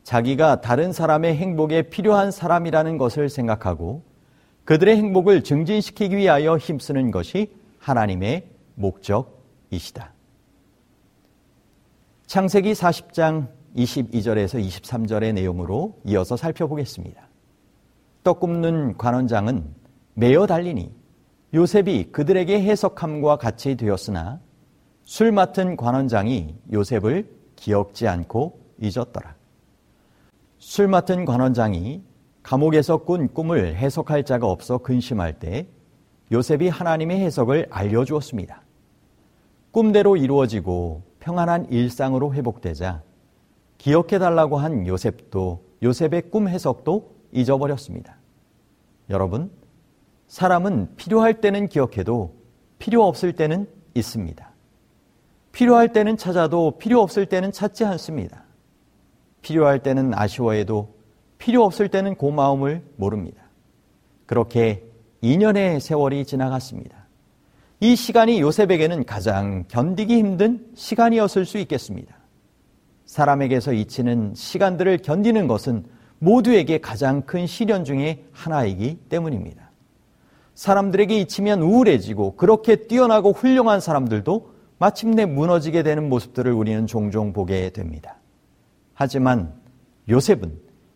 자기가 0.03 0.61
다른 0.61 0.93
사람의 0.93 1.35
행복에 1.35 1.83
필요한 1.83 2.31
사람이라는 2.31 2.97
것을 2.97 3.29
생각하고 3.29 4.03
그들의 4.65 4.95
행복을 4.97 5.43
증진시키기 5.43 6.17
위하여 6.17 6.57
힘쓰는 6.57 7.11
것이 7.11 7.51
하나님의 7.77 8.49
목적이시다. 8.75 10.11
창세기 12.25 12.73
40장 12.73 13.49
22절에서 13.75 14.65
23절의 14.65 15.33
내용으로 15.33 15.99
이어서 16.05 16.35
살펴보겠습니다. 16.35 17.26
떡 18.27 18.41
굽는 18.41 18.97
관원장은 18.97 19.73
매어 20.13 20.47
달리니 20.47 20.91
요셉이 21.53 22.11
그들에게 22.11 22.61
해석함과 22.61 23.37
같이 23.37 23.77
되었으나 23.77 24.41
술 25.05 25.31
맡은 25.31 25.77
관원장이 25.77 26.53
요셉을 26.73 27.33
기억지 27.55 28.05
않고 28.05 28.59
잊었더라. 28.81 29.33
술 30.57 30.89
맡은 30.89 31.23
관원장이 31.23 32.03
감옥에서 32.43 32.97
꾼 32.97 33.33
꿈을 33.33 33.77
해석할 33.77 34.25
자가 34.25 34.47
없어 34.47 34.79
근심할 34.79 35.39
때 35.39 35.69
요셉이 36.33 36.67
하나님의 36.67 37.21
해석을 37.21 37.67
알려주었습니다. 37.69 38.61
꿈대로 39.71 40.17
이루어지고 40.17 41.03
평안한 41.21 41.71
일상으로 41.71 42.33
회복되자 42.33 43.03
기억해달라고 43.77 44.57
한 44.57 44.85
요셉도 44.85 45.63
요셉의 45.81 46.23
꿈 46.29 46.49
해석도 46.49 47.15
잊어버렸습니다. 47.31 48.16
여러분, 49.09 49.51
사람은 50.27 50.95
필요할 50.97 51.41
때는 51.41 51.67
기억해도 51.67 52.35
필요 52.79 53.05
없을 53.05 53.33
때는 53.33 53.67
있습니다. 53.93 54.51
필요할 55.51 55.93
때는 55.93 56.17
찾아도 56.17 56.77
필요 56.77 57.01
없을 57.01 57.25
때는 57.25 57.51
찾지 57.51 57.85
않습니다. 57.85 58.43
필요할 59.41 59.81
때는 59.81 60.13
아쉬워해도 60.13 60.95
필요 61.37 61.63
없을 61.63 61.87
때는 61.87 62.15
고마움을 62.15 62.83
모릅니다. 62.97 63.41
그렇게 64.25 64.83
2년의 65.23 65.79
세월이 65.79 66.25
지나갔습니다. 66.25 67.07
이 67.79 67.95
시간이 67.95 68.41
요셉에게는 68.41 69.05
가장 69.05 69.63
견디기 69.67 70.17
힘든 70.17 70.67
시간이었을 70.75 71.45
수 71.45 71.57
있겠습니다. 71.59 72.17
사람에게서 73.05 73.73
잊히는 73.73 74.33
시간들을 74.35 74.97
견디는 74.99 75.47
것은 75.47 75.85
모두에게 76.19 76.79
가장 76.79 77.21
큰 77.21 77.47
시련 77.47 77.85
중의 77.85 78.25
하나이기 78.31 78.97
때문입니다. 79.09 79.71
사람들에게 80.55 81.19
잊히면 81.19 81.61
우울해지고 81.61 82.35
그렇게 82.35 82.75
뛰어나고 82.87 83.31
훌륭한 83.31 83.79
사람들도 83.79 84.53
마침내 84.79 85.25
무너지게 85.25 85.83
되는 85.83 86.09
모습들을 86.09 86.51
우리는 86.51 86.87
종종 86.87 87.33
보게 87.33 87.69
됩니다. 87.69 88.17
하지만 88.93 89.53
요셉은 90.09 90.51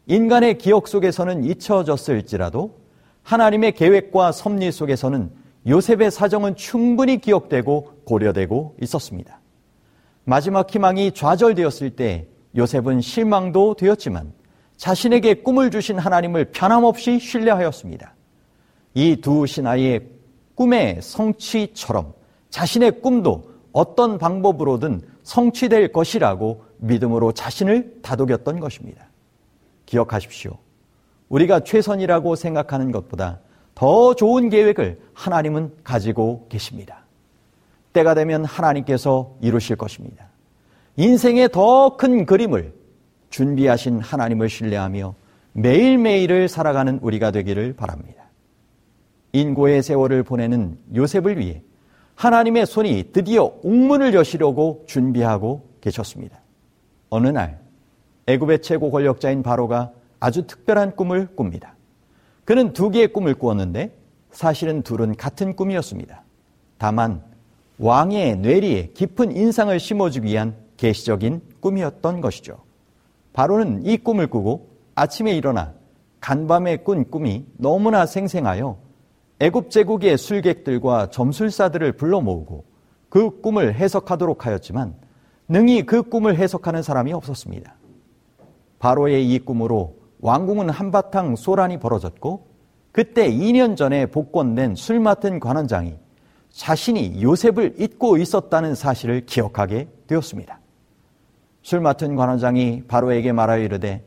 인간의 0.07 0.57
기억 0.57 0.87
속에서는 0.87 1.43
잊혀졌을지라도 1.43 2.79
하나님의 3.23 3.73
계획과 3.73 4.31
섭리 4.31 4.71
속에서는 4.71 5.31
요셉의 5.67 6.09
사정은 6.09 6.55
충분히 6.55 7.19
기억되고 7.19 8.01
고려되고 8.05 8.77
있었습니다. 8.81 9.39
마지막 10.23 10.73
희망이 10.73 11.11
좌절되었을 11.11 11.91
때 11.91 12.27
요셉은 12.55 13.01
실망도 13.01 13.75
되었지만 13.75 14.33
자신에게 14.81 15.35
꿈을 15.35 15.69
주신 15.69 15.99
하나님을 15.99 16.45
변함없이 16.45 17.19
신뢰하였습니다. 17.19 18.15
이 18.95 19.15
두 19.21 19.45
신하의 19.45 20.07
꿈의 20.55 20.97
성취처럼 21.03 22.13
자신의 22.49 23.01
꿈도 23.01 23.51
어떤 23.73 24.17
방법으로든 24.17 25.03
성취될 25.21 25.91
것이라고 25.91 26.63
믿음으로 26.77 27.31
자신을 27.31 27.99
다독였던 28.01 28.59
것입니다. 28.59 29.05
기억하십시오. 29.85 30.57
우리가 31.29 31.59
최선이라고 31.59 32.35
생각하는 32.35 32.91
것보다 32.91 33.39
더 33.75 34.15
좋은 34.15 34.49
계획을 34.49 34.99
하나님은 35.13 35.75
가지고 35.83 36.47
계십니다. 36.49 37.05
때가 37.93 38.15
되면 38.15 38.45
하나님께서 38.45 39.35
이루실 39.41 39.75
것입니다. 39.75 40.25
인생의 40.95 41.49
더 41.49 41.97
큰 41.97 42.25
그림을 42.25 42.80
준비하신 43.31 43.99
하나님을 43.99 44.47
신뢰하며 44.47 45.15
매일매일을 45.53 46.47
살아가는 46.47 46.99
우리가 47.01 47.31
되기를 47.31 47.73
바랍니다. 47.73 48.25
인고의 49.33 49.81
세월을 49.81 50.23
보내는 50.23 50.77
요셉을 50.95 51.39
위해 51.39 51.63
하나님의 52.15 52.65
손이 52.65 53.05
드디어 53.13 53.45
옥문을 53.63 54.13
여시려고 54.13 54.83
준비하고 54.87 55.67
계셨습니다. 55.81 56.39
어느 57.09 57.27
날 57.27 57.59
애굽의 58.27 58.61
최고 58.61 58.91
권력자인 58.91 59.41
바로가 59.41 59.91
아주 60.19 60.45
특별한 60.45 60.95
꿈을 60.95 61.35
꿉니다. 61.35 61.75
그는 62.45 62.73
두 62.73 62.89
개의 62.89 63.11
꿈을 63.11 63.33
꾸었는데 63.33 63.97
사실은 64.31 64.81
둘은 64.83 65.15
같은 65.15 65.55
꿈이었습니다. 65.55 66.23
다만 66.77 67.23
왕의 67.79 68.37
뇌리에 68.37 68.91
깊은 68.93 69.35
인상을 69.35 69.77
심어주기 69.79 70.27
위한 70.27 70.55
계시적인 70.77 71.41
꿈이었던 71.59 72.21
것이죠. 72.21 72.59
바로는 73.33 73.85
이 73.85 73.97
꿈을 73.97 74.27
꾸고 74.27 74.69
아침에 74.95 75.31
일어나 75.31 75.73
간밤에 76.19 76.77
꾼 76.77 77.09
꿈이 77.09 77.45
너무나 77.57 78.05
생생하여 78.05 78.77
애굽 79.39 79.71
제국의 79.71 80.17
술객들과 80.17 81.09
점술사들을 81.09 81.93
불러 81.93 82.21
모으고 82.21 82.65
그 83.09 83.41
꿈을 83.41 83.73
해석하도록 83.75 84.45
하였지만 84.45 84.95
능히 85.49 85.85
그 85.85 86.03
꿈을 86.03 86.37
해석하는 86.37 86.83
사람이 86.83 87.11
없었습니다. 87.11 87.75
바로의 88.79 89.27
이 89.29 89.39
꿈으로 89.39 89.97
왕궁은 90.21 90.69
한바탕 90.69 91.35
소란이 91.35 91.79
벌어졌고 91.79 92.47
그때 92.91 93.29
2년 93.29 93.75
전에 93.75 94.05
복권된 94.05 94.75
술 94.75 94.99
맡은 94.99 95.39
관원장이 95.39 95.95
자신이 96.51 97.21
요셉을 97.21 97.75
잊고 97.79 98.17
있었다는 98.17 98.75
사실을 98.75 99.25
기억하게 99.25 99.89
되었습니다. 100.07 100.60
술 101.61 101.79
맡은 101.79 102.15
관원장이 102.15 102.83
바로에게 102.87 103.31
말하여 103.31 103.63
이르되 103.63 104.03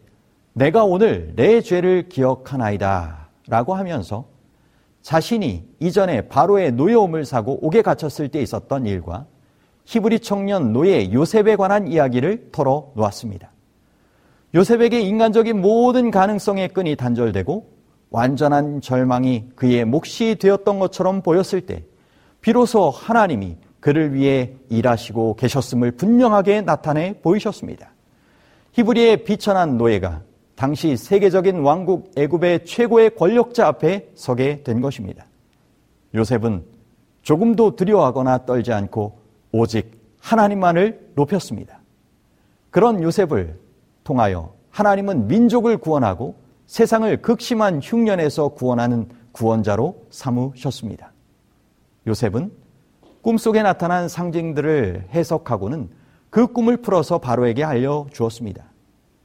내가 0.52 0.84
오늘 0.84 1.32
내 1.36 1.60
죄를 1.60 2.08
기억하나이다 2.08 3.28
라고 3.48 3.74
하면서 3.74 4.26
자신이 5.02 5.64
이전에 5.80 6.28
바로의 6.28 6.72
노여움을 6.72 7.24
사고 7.24 7.58
옥에 7.66 7.82
갇혔을 7.82 8.28
때 8.28 8.40
있었던 8.40 8.86
일과 8.86 9.26
히브리 9.84 10.20
청년 10.20 10.72
노예 10.72 11.12
요셉에 11.12 11.56
관한 11.56 11.86
이야기를 11.88 12.48
털어 12.52 12.92
놓았습니다. 12.94 13.50
요셉에게 14.54 15.00
인간적인 15.00 15.60
모든 15.60 16.10
가능성의 16.10 16.68
끈이 16.68 16.96
단절되고 16.96 17.74
완전한 18.10 18.80
절망이 18.80 19.48
그의 19.56 19.84
몫이 19.84 20.36
되었던 20.36 20.78
것처럼 20.78 21.20
보였을 21.20 21.60
때 21.62 21.84
비로소 22.40 22.88
하나님이 22.90 23.56
그를 23.84 24.14
위해 24.14 24.54
일하시고 24.70 25.36
계셨음을 25.36 25.90
분명하게 25.90 26.62
나타내 26.62 27.20
보이셨습니다. 27.20 27.90
히브리의 28.72 29.24
비천한 29.24 29.76
노예가 29.76 30.22
당시 30.54 30.96
세계적인 30.96 31.60
왕국 31.60 32.10
애굽의 32.16 32.64
최고의 32.64 33.14
권력자 33.14 33.66
앞에 33.68 34.08
서게 34.14 34.62
된 34.62 34.80
것입니다. 34.80 35.26
요셉은 36.14 36.64
조금도 37.20 37.76
두려워하거나 37.76 38.46
떨지 38.46 38.72
않고 38.72 39.18
오직 39.52 40.00
하나님만을 40.18 41.10
높였습니다. 41.14 41.80
그런 42.70 43.02
요셉을 43.02 43.58
통하여 44.02 44.54
하나님은 44.70 45.28
민족을 45.28 45.76
구원하고 45.76 46.36
세상을 46.64 47.20
극심한 47.20 47.80
흉년에서 47.82 48.48
구원하는 48.48 49.10
구원자로 49.32 50.06
삼으셨습니다. 50.08 51.12
요셉은 52.06 52.63
꿈속에 53.24 53.62
나타난 53.62 54.06
상징들을 54.06 55.06
해석하고는 55.14 55.88
그 56.28 56.46
꿈을 56.46 56.76
풀어서 56.76 57.16
바로에게 57.16 57.64
알려주었습니다. 57.64 58.62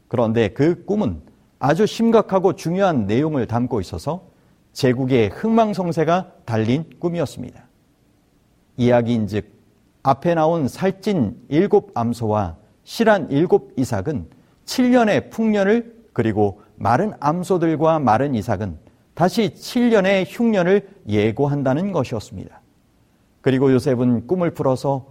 그런데 0.07 0.47
그 0.47 0.85
꿈은 0.85 1.21
아주 1.59 1.85
심각하고 1.85 2.55
중요한 2.55 3.07
내용을 3.07 3.45
담고 3.45 3.81
있어서 3.81 4.23
제국의 4.71 5.31
흥망성쇠가 5.31 6.31
달린 6.45 6.85
꿈이었습니다. 6.97 7.61
이야기인 8.77 9.27
즉, 9.27 9.51
앞에 10.01 10.33
나온 10.33 10.69
살찐 10.69 11.35
일곱 11.49 11.91
암소와 11.93 12.55
실한 12.85 13.29
일곱 13.29 13.73
이삭은 13.75 14.29
7년의 14.63 15.29
풍년을 15.29 16.05
그리고 16.13 16.61
마른 16.77 17.11
암소들과 17.19 17.99
마른 17.99 18.33
이삭은 18.33 18.77
다시 19.13 19.49
7년의 19.49 20.23
흉년을 20.25 20.87
예고한다는 21.09 21.91
것이었습니다. 21.91 22.58
그리고 23.49 23.73
요셉은 23.73 24.27
꿈을 24.27 24.51
풀어서 24.51 25.07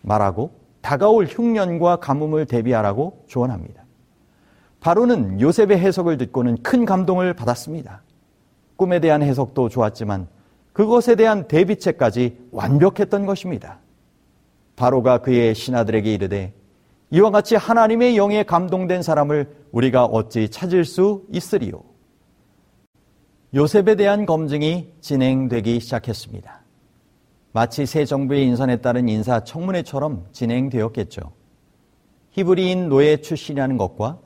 말하고 0.00 0.52
다가올 0.80 1.26
흉년과 1.26 1.96
가뭄을 1.96 2.46
대비하라고 2.46 3.24
조언합니다. 3.26 3.84
바로는 4.80 5.42
요셉의 5.42 5.78
해석을 5.78 6.16
듣고는 6.16 6.62
큰 6.62 6.86
감동을 6.86 7.34
받았습니다. 7.34 8.02
꿈에 8.76 8.98
대한 8.98 9.22
해석도 9.22 9.68
좋았지만 9.68 10.26
그것에 10.72 11.16
대한 11.16 11.46
대비책까지 11.48 12.38
완벽했던 12.50 13.26
것입니다. 13.26 13.80
바로가 14.74 15.18
그의 15.18 15.54
신하들에게 15.54 16.14
이르되 16.14 16.54
이와 17.10 17.30
같이 17.30 17.56
하나님의 17.56 18.16
영에 18.16 18.42
감동된 18.44 19.02
사람을 19.02 19.54
우리가 19.70 20.06
어찌 20.06 20.48
찾을 20.48 20.86
수 20.86 21.26
있으리요? 21.30 21.82
요셉에 23.54 23.96
대한 23.96 24.24
검증이 24.24 24.94
진행되기 25.02 25.78
시작했습니다. 25.78 26.61
마치 27.52 27.84
새 27.84 28.04
정부의 28.04 28.46
인선에 28.46 28.76
따른 28.76 29.08
인사청문회처럼 29.08 30.26
진행되었겠죠. 30.32 31.20
히브리인 32.30 32.88
노예 32.88 33.18
출신이라는 33.18 33.76
것과 33.76 34.18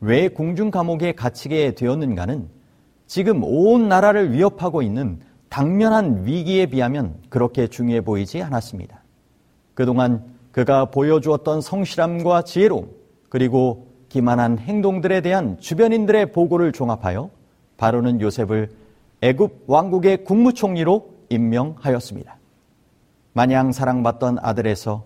왜 0.00 0.28
궁중 0.28 0.70
감옥에 0.70 1.12
갇히게 1.12 1.74
되었는가는 1.74 2.48
지금 3.06 3.44
온 3.44 3.88
나라를 3.88 4.32
위협하고 4.32 4.80
있는 4.80 5.20
당면한 5.50 6.24
위기에 6.24 6.66
비하면 6.66 7.16
그렇게 7.28 7.66
중요해 7.66 8.00
보이지 8.00 8.42
않았습니다. 8.42 9.02
그동안 9.74 10.24
그가 10.52 10.86
보여주었던 10.86 11.60
성실함과 11.60 12.42
지혜로움, 12.42 12.88
그리고 13.28 13.88
기만한 14.08 14.58
행동들에 14.58 15.20
대한 15.20 15.58
주변인들의 15.60 16.32
보고를 16.32 16.72
종합하여 16.72 17.30
바로는 17.76 18.20
요셉을 18.20 18.70
애굽 19.20 19.64
왕국의 19.66 20.24
국무총리로 20.24 21.10
임명하였습니다. 21.28 22.39
마냥 23.32 23.72
사랑받던 23.72 24.38
아들에서 24.40 25.04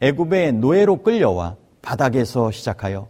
애굽의 0.00 0.54
노예로 0.54 1.02
끌려와 1.02 1.56
바닥에서 1.82 2.50
시작하여 2.50 3.08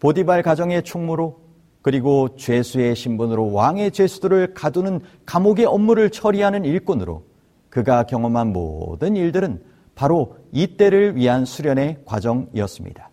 보디발 0.00 0.42
가정의 0.42 0.82
총무로 0.82 1.40
그리고 1.82 2.36
죄수의 2.36 2.94
신분으로 2.94 3.52
왕의 3.52 3.90
죄수들을 3.90 4.54
가두는 4.54 5.00
감옥의 5.26 5.66
업무를 5.66 6.10
처리하는 6.10 6.64
일꾼으로 6.64 7.24
그가 7.70 8.04
경험한 8.04 8.52
모든 8.52 9.16
일들은 9.16 9.62
바로 9.94 10.36
이때를 10.52 11.16
위한 11.16 11.44
수련의 11.44 12.02
과정이었습니다. 12.04 13.10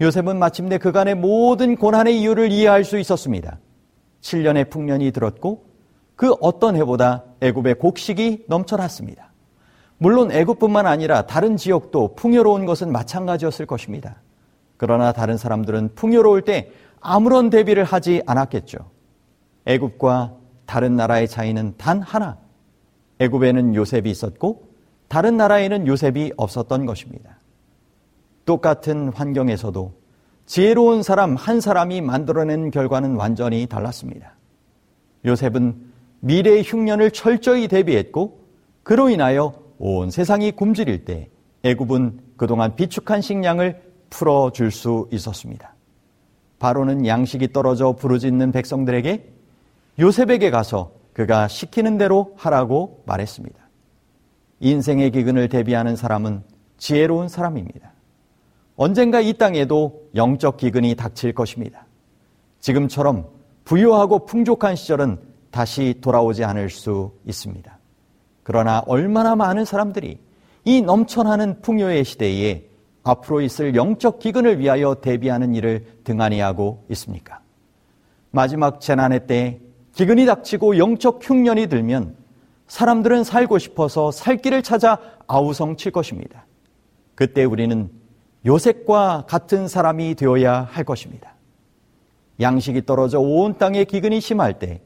요셉은 0.00 0.38
마침내 0.38 0.78
그간의 0.78 1.14
모든 1.14 1.76
고난의 1.76 2.20
이유를 2.20 2.50
이해할 2.50 2.84
수 2.84 2.98
있었습니다. 2.98 3.58
7년의 4.22 4.70
풍년이 4.70 5.12
들었고 5.12 5.66
그 6.16 6.32
어떤 6.40 6.76
해보다 6.76 7.24
애굽의 7.40 7.74
곡식이 7.76 8.44
넘쳐났습니다. 8.48 9.33
물론 9.98 10.32
애굽뿐만 10.32 10.86
아니라 10.86 11.26
다른 11.26 11.56
지역도 11.56 12.14
풍요로운 12.16 12.66
것은 12.66 12.90
마찬가지였을 12.92 13.66
것입니다. 13.66 14.16
그러나 14.76 15.12
다른 15.12 15.36
사람들은 15.36 15.94
풍요로울 15.94 16.42
때 16.42 16.70
아무런 17.00 17.50
대비를 17.50 17.84
하지 17.84 18.22
않았겠죠. 18.26 18.78
애굽과 19.66 20.34
다른 20.66 20.96
나라의 20.96 21.28
차이는 21.28 21.74
단 21.76 22.00
하나. 22.02 22.38
애굽에는 23.18 23.74
요셉이 23.74 24.10
있었고 24.10 24.68
다른 25.08 25.36
나라에는 25.36 25.86
요셉이 25.86 26.32
없었던 26.36 26.86
것입니다. 26.86 27.38
똑같은 28.44 29.08
환경에서도 29.08 29.92
지혜로운 30.46 31.02
사람 31.02 31.36
한 31.36 31.60
사람이 31.60 32.00
만들어낸 32.00 32.70
결과는 32.70 33.14
완전히 33.16 33.66
달랐습니다. 33.66 34.34
요셉은 35.24 35.92
미래의 36.20 36.62
흉년을 36.64 37.10
철저히 37.12 37.68
대비했고 37.68 38.40
그로 38.82 39.08
인하여 39.08 39.63
온 39.78 40.10
세상이 40.10 40.52
굶주릴 40.52 41.04
때 41.04 41.28
애굽은 41.62 42.20
그동안 42.36 42.76
비축한 42.76 43.20
식량을 43.20 43.82
풀어줄 44.10 44.70
수 44.70 45.08
있었습니다. 45.12 45.74
바로는 46.58 47.06
양식이 47.06 47.52
떨어져 47.52 47.92
부르짖는 47.92 48.52
백성들에게 48.52 49.30
요셉에게 49.98 50.50
가서 50.50 50.92
그가 51.12 51.48
시키는 51.48 51.98
대로 51.98 52.34
하라고 52.36 53.02
말했습니다. 53.06 53.58
인생의 54.60 55.10
기근을 55.10 55.48
대비하는 55.48 55.96
사람은 55.96 56.42
지혜로운 56.78 57.28
사람입니다. 57.28 57.92
언젠가 58.76 59.20
이 59.20 59.32
땅에도 59.34 60.08
영적 60.14 60.56
기근이 60.56 60.96
닥칠 60.96 61.32
것입니다. 61.32 61.86
지금처럼 62.60 63.28
부유하고 63.64 64.26
풍족한 64.26 64.74
시절은 64.74 65.18
다시 65.50 65.94
돌아오지 66.00 66.44
않을 66.44 66.70
수 66.70 67.12
있습니다. 67.26 67.73
그러나 68.44 68.82
얼마나 68.86 69.34
많은 69.34 69.64
사람들이 69.64 70.18
이 70.64 70.82
넘쳐나는 70.82 71.62
풍요의 71.62 72.04
시대에 72.04 72.68
앞으로 73.02 73.40
있을 73.40 73.74
영적 73.74 74.20
기근을 74.20 74.60
위하여 74.60 74.94
대비하는 74.94 75.54
일을 75.54 75.84
등한히 76.04 76.40
하고 76.40 76.84
있습니까? 76.90 77.40
마지막 78.30 78.80
재난의 78.80 79.26
때 79.26 79.60
기근이 79.92 80.26
닥치고 80.26 80.78
영적 80.78 81.20
흉년이 81.22 81.66
들면 81.68 82.16
사람들은 82.66 83.24
살고 83.24 83.58
싶어서 83.58 84.10
살 84.10 84.36
길을 84.38 84.62
찾아 84.62 84.98
아우성 85.26 85.76
칠 85.76 85.92
것입니다. 85.92 86.46
그때 87.14 87.44
우리는 87.44 87.90
요셉과 88.46 89.24
같은 89.28 89.68
사람이 89.68 90.14
되어야 90.16 90.62
할 90.62 90.84
것입니다. 90.84 91.34
양식이 92.40 92.84
떨어져 92.84 93.20
온 93.20 93.56
땅에 93.58 93.84
기근이 93.84 94.20
심할 94.20 94.58
때 94.58 94.80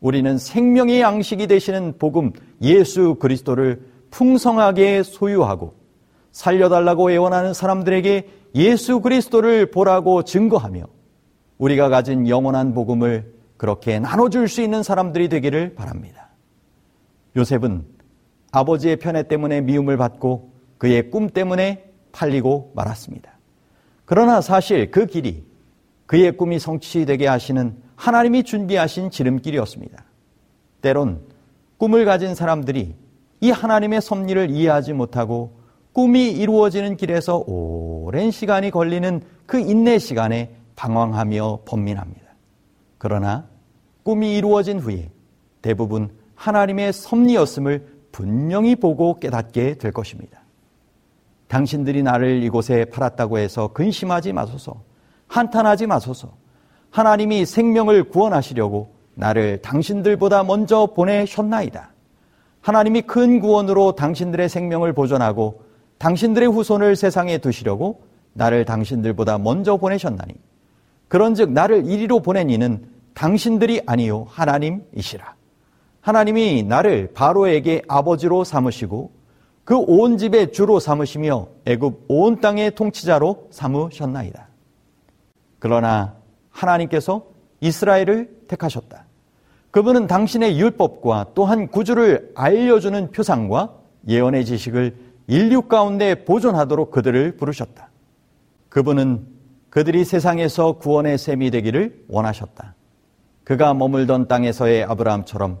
우리는 0.00 0.38
생명의 0.38 1.00
양식이 1.00 1.46
되시는 1.46 1.94
복음 1.98 2.32
예수 2.62 3.16
그리스도를 3.16 3.82
풍성하게 4.10 5.02
소유하고 5.02 5.74
살려달라고 6.30 7.10
애원하는 7.10 7.52
사람들에게 7.52 8.28
예수 8.54 9.00
그리스도를 9.00 9.70
보라고 9.70 10.22
증거하며 10.22 10.84
우리가 11.58 11.88
가진 11.88 12.28
영원한 12.28 12.74
복음을 12.74 13.34
그렇게 13.56 13.98
나눠줄 13.98 14.48
수 14.48 14.62
있는 14.62 14.82
사람들이 14.82 15.28
되기를 15.28 15.74
바랍니다. 15.74 16.28
요셉은 17.36 17.84
아버지의 18.52 18.96
편애 18.96 19.26
때문에 19.26 19.60
미움을 19.60 19.96
받고 19.96 20.52
그의 20.78 21.10
꿈 21.10 21.28
때문에 21.28 21.84
팔리고 22.12 22.72
말았습니다. 22.74 23.32
그러나 24.04 24.40
사실 24.40 24.90
그 24.90 25.06
길이 25.06 25.44
그의 26.06 26.36
꿈이 26.36 26.58
성취되게 26.58 27.26
하시는 27.26 27.76
하나님이 27.98 28.44
준비하신 28.44 29.10
지름길이었습니다. 29.10 30.04
때론 30.80 31.20
꿈을 31.78 32.04
가진 32.04 32.36
사람들이 32.36 32.94
이 33.40 33.50
하나님의 33.50 34.00
섭리를 34.00 34.50
이해하지 34.50 34.92
못하고 34.92 35.58
꿈이 35.92 36.30
이루어지는 36.30 36.96
길에서 36.96 37.42
오랜 37.46 38.30
시간이 38.30 38.70
걸리는 38.70 39.20
그 39.46 39.58
인내 39.58 39.98
시간에 39.98 40.54
방황하며 40.76 41.62
번민합니다. 41.64 42.28
그러나 42.98 43.48
꿈이 44.04 44.36
이루어진 44.36 44.78
후에 44.78 45.10
대부분 45.60 46.10
하나님의 46.36 46.92
섭리였음을 46.92 47.98
분명히 48.12 48.76
보고 48.76 49.18
깨닫게 49.18 49.74
될 49.74 49.90
것입니다. 49.90 50.40
당신들이 51.48 52.04
나를 52.04 52.44
이곳에 52.44 52.84
팔았다고 52.84 53.38
해서 53.38 53.68
근심하지 53.68 54.32
마소서. 54.32 54.82
한탄하지 55.26 55.88
마소서. 55.88 56.32
하나님이 56.90 57.44
생명을 57.46 58.04
구원하시려고 58.04 58.94
나를 59.14 59.62
당신들보다 59.62 60.44
먼저 60.44 60.86
보내셨나이다. 60.86 61.92
하나님이 62.60 63.02
큰 63.02 63.40
구원으로 63.40 63.92
당신들의 63.92 64.48
생명을 64.48 64.92
보존하고 64.92 65.62
당신들의 65.98 66.48
후손을 66.48 66.96
세상에 66.96 67.38
두시려고 67.38 68.02
나를 68.32 68.64
당신들보다 68.64 69.38
먼저 69.38 69.76
보내셨나니. 69.76 70.34
그런즉 71.08 71.50
나를 71.52 71.86
이리로 71.86 72.20
보낸 72.20 72.50
이는 72.50 72.84
당신들이 73.14 73.82
아니요 73.86 74.26
하나님이시라. 74.28 75.34
하나님이 76.00 76.62
나를 76.62 77.12
바로에게 77.14 77.82
아버지로 77.88 78.44
삼으시고 78.44 79.18
그 79.64 79.76
온 79.76 80.16
집의 80.16 80.52
주로 80.52 80.80
삼으시며 80.80 81.48
애굽 81.66 82.04
온 82.08 82.40
땅의 82.40 82.74
통치자로 82.74 83.48
삼으셨나이다. 83.50 84.48
그러나 85.58 86.17
하나님께서 86.58 87.26
이스라엘을 87.60 88.44
택하셨다. 88.48 89.04
그분은 89.70 90.06
당신의 90.06 90.58
율법과 90.58 91.32
또한 91.34 91.68
구주를 91.68 92.32
알려주는 92.34 93.10
표상과 93.10 93.74
예언의 94.08 94.44
지식을 94.44 94.96
인류 95.26 95.62
가운데 95.62 96.24
보존하도록 96.24 96.90
그들을 96.90 97.36
부르셨다. 97.36 97.90
그분은 98.70 99.26
그들이 99.70 100.04
세상에서 100.04 100.78
구원의 100.78 101.18
셈이 101.18 101.50
되기를 101.50 102.04
원하셨다. 102.08 102.74
그가 103.44 103.74
머물던 103.74 104.28
땅에서의 104.28 104.84
아브라함처럼 104.84 105.58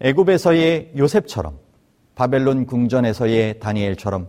애굽에서의 0.00 0.92
요셉처럼 0.96 1.58
바벨론 2.14 2.66
궁전에서의 2.66 3.60
다니엘처럼 3.60 4.28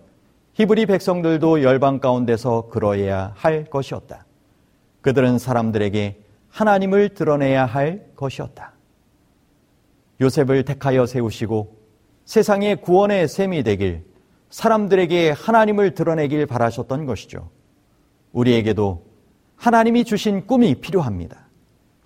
히브리 0.54 0.86
백성들도 0.86 1.64
열방 1.64 2.00
가운데서 2.00 2.68
그러해야 2.70 3.34
할 3.36 3.66
것이었다. 3.66 4.26
그들은 5.04 5.38
사람들에게 5.38 6.24
하나님을 6.50 7.14
드러내야 7.14 7.66
할 7.66 8.08
것이었다. 8.16 8.74
요셉을 10.22 10.64
택하여 10.64 11.06
세우시고 11.06 11.78
세상의 12.26 12.82
구원의 12.82 13.28
셈이 13.28 13.64
되길 13.64 14.06
사람들에게 14.50 15.32
하나님을 15.32 15.94
드러내길 15.94 16.46
바라셨던 16.46 17.06
것이죠. 17.06 17.50
우리에게도 18.32 19.06
하나님이 19.58 20.06
주신 20.06 20.48
꿈이 20.48 20.76
필요합니다. 20.76 21.48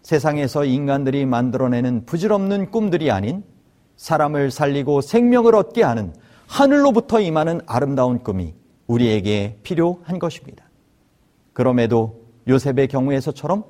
세상에서 0.02 0.66
인간들이 0.66 1.26
만들어내는 1.26 2.06
부질없는 2.06 2.72
꿈들이 2.72 3.12
아닌 3.12 3.44
사람을 3.98 4.52
살리고 4.52 5.02
생명을 5.02 5.54
얻게 5.56 5.84
하는 5.84 6.14
하늘로부터 6.48 7.20
임하는 7.20 7.62
아름다운 7.68 8.24
꿈이 8.24 8.56
우리에게 8.88 9.60
필요한 9.64 10.18
것입니다. 10.18 10.64
그럼에도 11.54 12.27
요셉의 12.48 12.88
경우에서처럼 12.88 13.64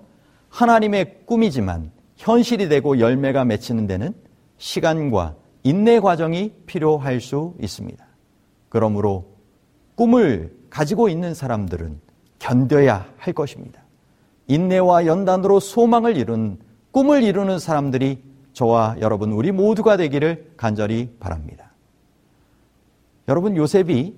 하나님의 0.50 1.26
꿈이지만 1.26 1.92
현실이 2.16 2.70
되고 2.70 3.00
열매가 3.00 3.46
맺히는 3.46 3.88
데는 3.88 4.14
시간과 4.58 5.36
인내 5.64 6.00
과정이 6.00 6.54
필요할 6.66 7.22
수 7.22 7.54
있습니다. 7.60 8.06
그러므로 8.70 9.36
꿈을 9.96 10.56
가지고 10.70 11.10
있는 11.10 11.34
사람들은 11.34 12.00
견뎌야 12.40 13.08
할 13.18 13.34
것입니다. 13.34 13.82
인내와 14.48 15.06
연단으로 15.06 15.60
소망을 15.60 16.18
이룬 16.18 16.60
꿈을 16.92 17.24
이루는 17.24 17.60
사람들이 17.60 18.24
저와 18.54 18.96
여러분 19.02 19.32
우리 19.32 19.52
모두가 19.52 19.98
되기를 19.98 20.54
간절히 20.58 21.16
바랍니다. 21.20 21.72
여러분 23.28 23.56
요셉이 23.56 24.16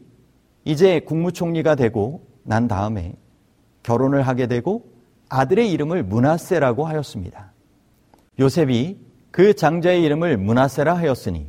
이제 0.65 1.00
국무총리가 1.00 1.76
되고 1.76 2.26
난 2.43 2.67
다음에 2.67 3.15
결혼을 3.89 4.21
하게 4.21 4.45
되고 4.45 4.84
아들의 5.30 5.71
이름을 5.71 6.04
문하세라고 6.04 6.86
하였습니다. 6.86 7.52
요셉이 8.39 8.99
그 9.32 9.56
장자의 9.56 10.04
이름을 10.04 10.38
문하세라 10.38 10.93
하였으니 10.93 11.47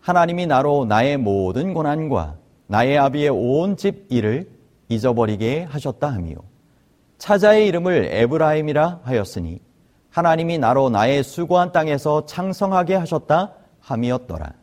하나님이 0.00 0.46
나로 0.46 0.86
나의 0.86 1.18
모든 1.18 1.74
고난과 1.74 2.38
나의 2.68 2.96
아비의 2.96 3.28
온 3.28 3.76
집 3.76 4.06
일을 4.08 4.48
잊어버리게 4.88 5.64
하셨다 5.64 6.10
하미요. 6.10 6.36
차자의 7.18 7.66
이름을 7.68 8.08
에브라임이라 8.10 9.00
하였으니 9.02 9.60
하나님이 10.08 10.56
나로 10.58 10.88
나의 10.88 11.22
수고한 11.22 11.72
땅에서 11.72 12.24
창성하게 12.24 12.94
하셨다 12.94 13.52
함이었더라. 13.80 14.54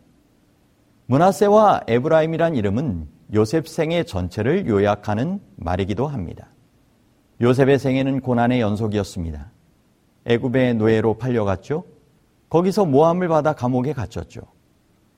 문하세와 1.05 1.81
에브라임이란 1.87 2.55
이름은 2.55 3.07
요셉 3.35 3.67
생의 3.67 4.05
전체를 4.05 4.67
요약하는 4.67 5.39
말이기도 5.57 6.07
합니다. 6.07 6.47
요셉의 7.41 7.79
생애는 7.79 8.21
고난의 8.21 8.61
연속이었습니다. 8.61 9.51
애굽의 10.25 10.75
노예로 10.75 11.15
팔려갔죠. 11.15 11.85
거기서 12.49 12.85
모함을 12.85 13.27
받아 13.29 13.53
감옥에 13.53 13.93
갇혔죠. 13.93 14.41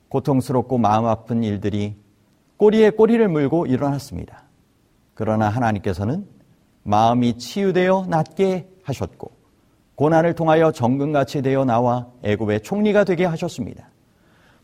고통스럽고 0.08 0.78
마음 0.78 1.04
아픈 1.04 1.42
일들이 1.42 1.96
꼬리에 2.56 2.90
꼬리를 2.90 3.26
물고 3.28 3.66
일어났습니다. 3.66 4.44
그러나 5.12 5.48
하나님께서는 5.48 6.26
마음이 6.82 7.36
치유되어 7.38 8.06
낫게 8.08 8.68
하셨고 8.84 9.32
고난을 9.96 10.34
통하여 10.34 10.72
정금같이 10.72 11.42
되어 11.42 11.64
나와 11.64 12.08
애굽의 12.22 12.62
총리가 12.62 13.04
되게 13.04 13.24
하셨습니다. 13.24 13.90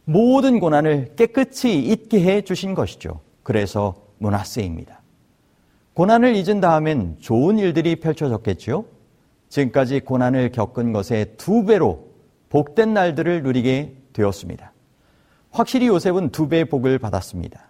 모든 0.05 0.61
고난을 0.61 1.15
깨끗이 1.17 1.79
잊게 1.79 2.23
해 2.23 2.43
주신 2.43 2.75
것이죠. 2.75 3.21
그래서 3.43 3.95
문하세입니다. 4.19 5.00
고난을 5.95 6.37
잊은 6.37 6.61
다음엔 6.61 7.17
좋은 7.21 7.59
일들이 7.59 7.97
펼쳐졌겠지요. 7.97 8.85
지금까지 9.49 10.01
고난을 10.01 10.53
겪은 10.53 10.93
것의 10.93 11.35
두 11.37 11.65
배로 11.65 12.09
복된 12.49 12.95
날들을 12.95 13.43
누리게 13.43 13.97
되었습니다. 14.13 14.73
확실히 15.51 15.89
요셉은 15.89 16.31
두 16.31 16.49
배의 16.49 16.67
복을 16.67 16.99
받았습니다. 16.99 17.67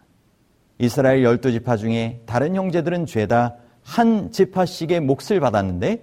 이스라엘 0.78 1.22
열두 1.22 1.52
지파 1.52 1.76
중에 1.76 2.20
다른 2.26 2.54
형제들은 2.54 3.06
죄다 3.06 3.56
한 3.83 4.30
지파씩의 4.30 5.00
몫을 5.00 5.40
받았는데 5.40 6.02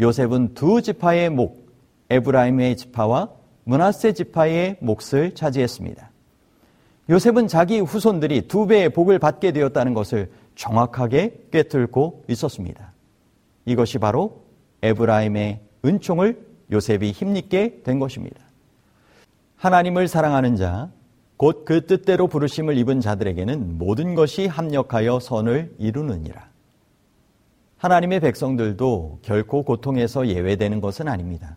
요셉은 0.00 0.54
두 0.54 0.82
지파의 0.82 1.30
목, 1.30 1.68
에브라임의 2.10 2.76
지파와 2.76 3.30
문하세 3.64 4.12
지파의 4.12 4.76
몫을 4.80 5.34
차지했습니다. 5.34 6.10
요셉은 7.10 7.48
자기 7.48 7.80
후손들이 7.80 8.48
두 8.48 8.66
배의 8.66 8.90
복을 8.90 9.18
받게 9.18 9.52
되었다는 9.52 9.94
것을 9.94 10.30
정확하게 10.54 11.48
꿰뚫고 11.50 12.24
있었습니다. 12.28 12.92
이것이 13.64 13.98
바로 13.98 14.42
에브라임의 14.82 15.60
은총을 15.84 16.46
요셉이 16.70 17.12
힘입게 17.12 17.82
된 17.82 17.98
것입니다. 17.98 18.40
하나님을 19.56 20.08
사랑하는 20.08 20.56
자, 20.56 20.90
곧 21.36 21.64
그 21.64 21.86
뜻대로 21.86 22.26
부르심을 22.28 22.76
입은 22.78 23.00
자들에게는 23.00 23.78
모든 23.78 24.14
것이 24.14 24.46
합력하여 24.46 25.20
선을 25.20 25.74
이루느니라. 25.78 26.48
하나님의 27.78 28.20
백성들도 28.20 29.18
결코 29.22 29.64
고통에서 29.64 30.28
예외되는 30.28 30.80
것은 30.80 31.08
아닙니다. 31.08 31.56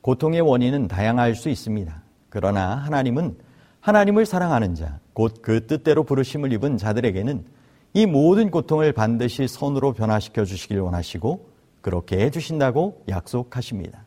고통의 0.00 0.40
원인은 0.40 0.88
다양할 0.88 1.34
수 1.34 1.48
있습니다. 1.48 2.02
그러나 2.30 2.74
하나님은 2.76 3.36
하나님을 3.80 4.26
사랑하는 4.26 4.74
자, 4.74 4.98
곧 5.12 5.40
그 5.40 5.66
뜻대로 5.66 6.02
부르심을 6.04 6.52
입은 6.52 6.78
자들에게는 6.78 7.44
이 7.96 8.06
모든 8.06 8.50
고통을 8.50 8.92
반드시 8.92 9.46
선으로 9.46 9.92
변화시켜 9.92 10.44
주시길 10.44 10.80
원하시고 10.80 11.48
그렇게 11.80 12.18
해 12.18 12.30
주신다고 12.30 13.04
약속하십니다. 13.08 14.04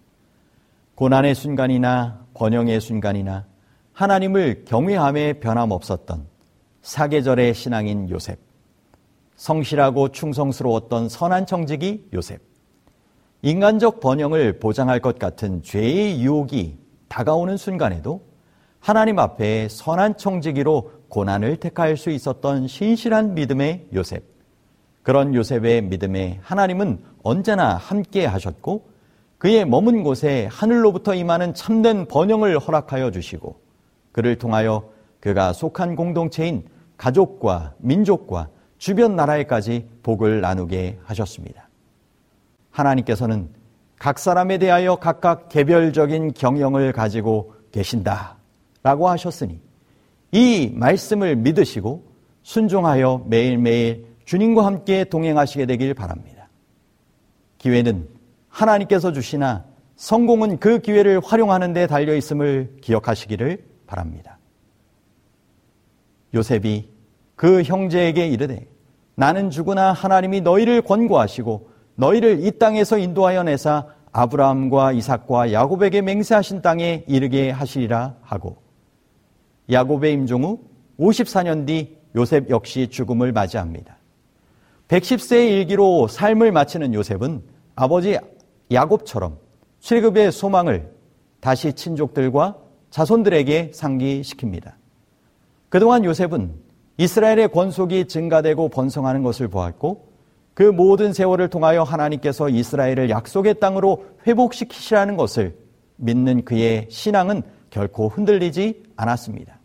고난의 0.95 1.35
순간이나 1.35 2.25
번영의 2.33 2.81
순간이나 2.81 3.45
하나님을 3.93 4.65
경외함에 4.65 5.39
변함없었던 5.39 6.27
사계절의 6.81 7.53
신앙인 7.53 8.09
요셉. 8.09 8.39
성실하고 9.37 10.09
충성스러웠던 10.09 11.07
선한 11.07 11.45
청직이 11.45 12.09
요셉. 12.13 12.41
인간적 13.41 14.01
번영을 14.01 14.59
보장할 14.59 14.99
것 14.99 15.17
같은 15.17 15.63
죄의 15.63 16.21
유혹이 16.21 16.77
다가오는 17.07 17.55
순간에도 17.55 18.21
하나님 18.81 19.17
앞에 19.19 19.69
선한 19.69 20.17
청지기로 20.17 20.91
고난을 21.09 21.57
택할 21.57 21.97
수 21.97 22.09
있었던 22.09 22.67
신실한 22.67 23.33
믿음의 23.33 23.87
요셉. 23.93 24.23
그런 25.03 25.33
요셉의 25.33 25.83
믿음에 25.83 26.39
하나님은 26.41 26.99
언제나 27.23 27.75
함께 27.75 28.25
하셨고 28.25 28.89
그의 29.37 29.65
머문 29.65 30.03
곳에 30.03 30.47
하늘로부터 30.51 31.13
임하는 31.13 31.53
참된 31.53 32.07
번영을 32.07 32.59
허락하여 32.59 33.11
주시고 33.11 33.59
그를 34.11 34.37
통하여 34.37 34.89
그가 35.19 35.53
속한 35.53 35.95
공동체인 35.95 36.65
가족과 36.97 37.73
민족과 37.77 38.49
주변 38.77 39.15
나라에까지 39.15 39.87
복을 40.03 40.41
나누게 40.41 40.99
하셨습니다. 41.03 41.69
하나님께서는 42.71 43.49
각 43.97 44.19
사람에 44.19 44.57
대하여 44.57 44.97
각각 44.97 45.49
개별적인 45.49 46.33
경영을 46.33 46.91
가지고 46.91 47.53
계신다. 47.71 48.37
라고 48.83 49.09
하셨으니 49.09 49.59
이 50.31 50.71
말씀을 50.73 51.35
믿으시고 51.35 52.05
순종하여 52.43 53.25
매일매일 53.27 54.05
주님과 54.25 54.65
함께 54.65 55.03
동행하시게 55.03 55.65
되길 55.65 55.93
바랍니다. 55.93 56.49
기회는 57.57 58.07
하나님께서 58.49 59.11
주시나 59.11 59.65
성공은 59.95 60.59
그 60.59 60.79
기회를 60.79 61.21
활용하는 61.23 61.73
데 61.73 61.87
달려 61.87 62.15
있음을 62.15 62.77
기억하시기를 62.81 63.65
바랍니다. 63.87 64.37
요셉이 66.33 66.89
그 67.35 67.63
형제에게 67.63 68.27
이르되 68.27 68.67
나는 69.15 69.49
죽으나 69.49 69.93
하나님이 69.93 70.41
너희를 70.41 70.81
권고하시고 70.81 71.69
너희를 71.95 72.45
이 72.45 72.51
땅에서 72.59 72.97
인도하여 72.97 73.43
내사 73.43 73.87
아브라함과 74.11 74.91
이삭과 74.91 75.51
야곱에게 75.51 76.01
맹세하신 76.01 76.61
땅에 76.61 77.03
이르게 77.07 77.49
하시리라 77.49 78.17
하고 78.21 78.66
야곱의 79.69 80.13
임종 80.13 80.43
후 80.43 80.59
54년 80.99 81.65
뒤 81.67 81.97
요셉 82.15 82.49
역시 82.49 82.87
죽음을 82.87 83.31
맞이합니다. 83.31 83.97
110세의 84.87 85.51
일기로 85.51 86.07
삶을 86.07 86.51
마치는 86.51 86.93
요셉은 86.93 87.43
아버지 87.75 88.17
야곱처럼 88.71 89.37
출급의 89.79 90.31
소망을 90.31 90.91
다시 91.39 91.73
친족들과 91.73 92.57
자손들에게 92.89 93.71
상기시킵니다. 93.73 94.73
그동안 95.69 96.05
요셉은 96.05 96.53
이스라엘의 96.97 97.49
권속이 97.51 98.07
증가되고 98.07 98.69
번성하는 98.69 99.21
것을 99.23 99.47
보았고 99.47 100.07
그 100.53 100.63
모든 100.63 101.13
세월을 101.13 101.49
통하여 101.49 101.83
하나님께서 101.83 102.49
이스라엘을 102.49 103.11
약속의 103.11 103.59
땅으로 103.59 104.05
회복시키시라는 104.25 105.15
것을 105.15 105.55
믿는 105.97 106.45
그의 106.45 106.87
신앙은 106.89 107.43
결코 107.69 108.07
흔들리지 108.07 108.83
않았습니다. 108.95 109.56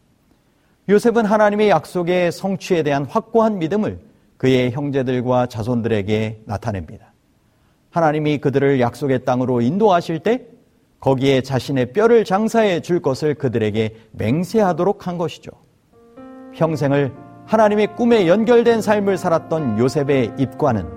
요셉은 0.89 1.25
하나님의 1.25 1.69
약속의 1.69 2.33
성취에 2.33 2.83
대한 2.83 3.05
확고한 3.05 3.59
믿음을 3.59 4.01
그의 4.37 4.73
형제들과 4.73 5.47
자손들에게 5.47 6.43
나타냅니다. 6.47 7.13
하나님이 7.91 8.39
그들을 8.39 8.81
약속의 8.81 9.25
땅으로 9.25 9.61
인도하실 9.61 10.21
때 10.21 10.47
거기에 10.99 11.43
자신의 11.43 11.93
뼈를 11.93 12.25
장사해 12.25 12.81
줄 12.81 13.01
것을 13.01 13.35
그들에게 13.35 13.95
맹세하도록 14.13 15.07
한 15.07 15.19
것이죠. 15.19 15.53
평생을 16.55 17.13
하나님의 17.47 17.95
꿈에 17.95 18.27
연결된 18.27 18.83
삶을 18.83 19.19
살았던 19.19 19.79
요셉의 19.79 20.33
입과는 20.39 20.89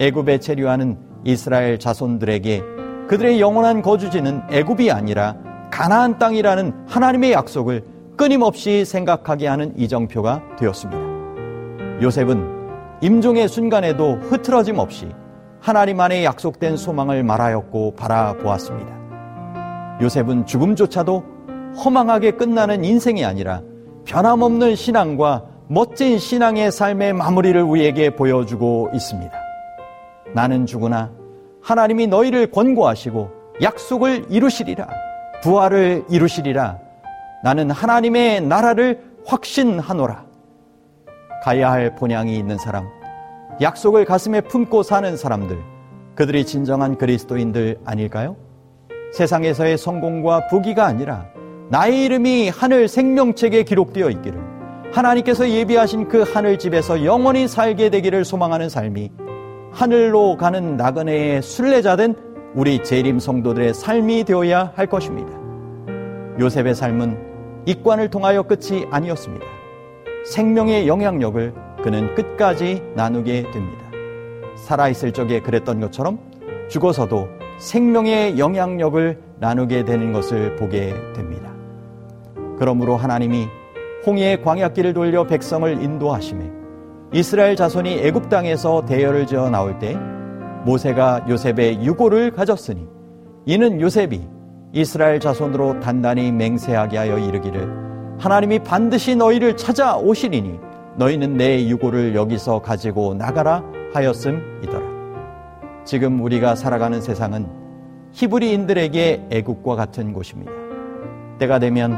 애굽에 0.00 0.40
체류하는 0.40 0.98
이스라엘 1.24 1.78
자손들에게 1.78 2.62
그들의 3.08 3.40
영원한 3.40 3.80
거주지는 3.80 4.42
애굽이 4.50 4.90
아니라 4.90 5.36
가나안 5.70 6.18
땅이라는 6.18 6.86
하나님의 6.86 7.32
약속을 7.32 7.93
끊임없이 8.16 8.84
생각하게 8.84 9.48
하는 9.48 9.76
이정표가 9.76 10.56
되었습니다. 10.56 12.02
요셉은 12.02 12.54
임종의 13.00 13.48
순간에도 13.48 14.14
흐트러짐 14.14 14.78
없이 14.78 15.08
하나님 15.60 16.00
안에 16.00 16.24
약속된 16.24 16.76
소망을 16.76 17.24
말하였고 17.24 17.94
바라보았습니다. 17.96 19.98
요셉은 20.00 20.46
죽음조차도 20.46 21.24
허망하게 21.84 22.32
끝나는 22.32 22.84
인생이 22.84 23.24
아니라 23.24 23.62
변함없는 24.04 24.76
신앙과 24.76 25.44
멋진 25.68 26.18
신앙의 26.18 26.70
삶의 26.70 27.14
마무리를 27.14 27.60
우리에게 27.60 28.10
보여주고 28.10 28.90
있습니다. 28.94 29.32
나는 30.34 30.66
죽으나 30.66 31.10
하나님이 31.62 32.06
너희를 32.08 32.50
권고하시고 32.50 33.30
약속을 33.62 34.26
이루시리라. 34.28 34.86
부활을 35.42 36.04
이루시리라. 36.10 36.83
나는 37.44 37.70
하나님의 37.70 38.40
나라를 38.40 39.02
확신하노라. 39.26 40.24
가야 41.44 41.70
할 41.70 41.94
본향이 41.94 42.38
있는 42.38 42.56
사람, 42.56 42.86
약속을 43.60 44.06
가슴에 44.06 44.40
품고 44.40 44.82
사는 44.82 45.14
사람들, 45.14 45.58
그들이 46.14 46.46
진정한 46.46 46.96
그리스도인들 46.96 47.80
아닐까요? 47.84 48.36
세상에서의 49.12 49.76
성공과 49.76 50.48
부귀가 50.48 50.86
아니라 50.86 51.26
나의 51.68 52.04
이름이 52.04 52.48
하늘 52.48 52.88
생명책에 52.88 53.64
기록되어 53.64 54.08
있기를 54.08 54.40
하나님께서 54.92 55.50
예비하신 55.50 56.08
그 56.08 56.22
하늘 56.22 56.58
집에서 56.58 57.04
영원히 57.04 57.46
살게 57.46 57.90
되기를 57.90 58.24
소망하는 58.24 58.70
삶이 58.70 59.12
하늘로 59.70 60.38
가는 60.38 60.78
나그네의 60.78 61.42
순례자된 61.42 62.14
우리 62.54 62.82
재림 62.82 63.18
성도들의 63.18 63.74
삶이 63.74 64.24
되어야 64.24 64.72
할 64.74 64.86
것입니다. 64.86 65.30
요셉의 66.40 66.74
삶은 66.74 67.33
입관을 67.66 68.10
통하여 68.10 68.42
끝이 68.42 68.86
아니었습니다. 68.90 69.44
생명의 70.26 70.88
영향력을 70.88 71.54
그는 71.82 72.14
끝까지 72.14 72.82
나누게 72.94 73.50
됩니다. 73.50 73.84
살아있을 74.56 75.12
적에 75.12 75.40
그랬던 75.40 75.80
것처럼 75.80 76.18
죽어서도 76.68 77.28
생명의 77.58 78.38
영향력을 78.38 79.18
나누게 79.38 79.84
되는 79.84 80.12
것을 80.12 80.56
보게 80.56 80.94
됩니다. 81.14 81.52
그러므로 82.58 82.96
하나님이 82.96 83.46
홍해의 84.06 84.42
광야길을 84.42 84.94
돌려 84.94 85.26
백성을 85.26 85.82
인도하심에 85.82 86.50
이스라엘 87.12 87.56
자손이 87.56 87.98
애굽 88.00 88.28
땅에서 88.28 88.84
대열을 88.84 89.26
지어 89.26 89.50
나올 89.50 89.78
때 89.78 89.96
모세가 90.64 91.26
요셉의 91.28 91.84
유고를 91.84 92.32
가졌으니 92.32 92.86
이는 93.46 93.80
요셉이 93.80 94.33
이스라엘 94.74 95.20
자손으로 95.20 95.78
단단히 95.78 96.32
맹세하게 96.32 96.98
하여 96.98 97.16
이르기를 97.16 98.16
하나님이 98.18 98.58
반드시 98.58 99.14
너희를 99.14 99.56
찾아오시리니 99.56 100.58
너희는 100.96 101.36
내 101.36 101.68
유고를 101.68 102.16
여기서 102.16 102.60
가지고 102.60 103.14
나가라 103.14 103.62
하였음이더라. 103.94 104.82
지금 105.84 106.20
우리가 106.20 106.56
살아가는 106.56 107.00
세상은 107.00 107.46
히브리인들에게 108.12 109.28
애국과 109.30 109.76
같은 109.76 110.12
곳입니다. 110.12 110.50
때가 111.38 111.60
되면 111.60 111.96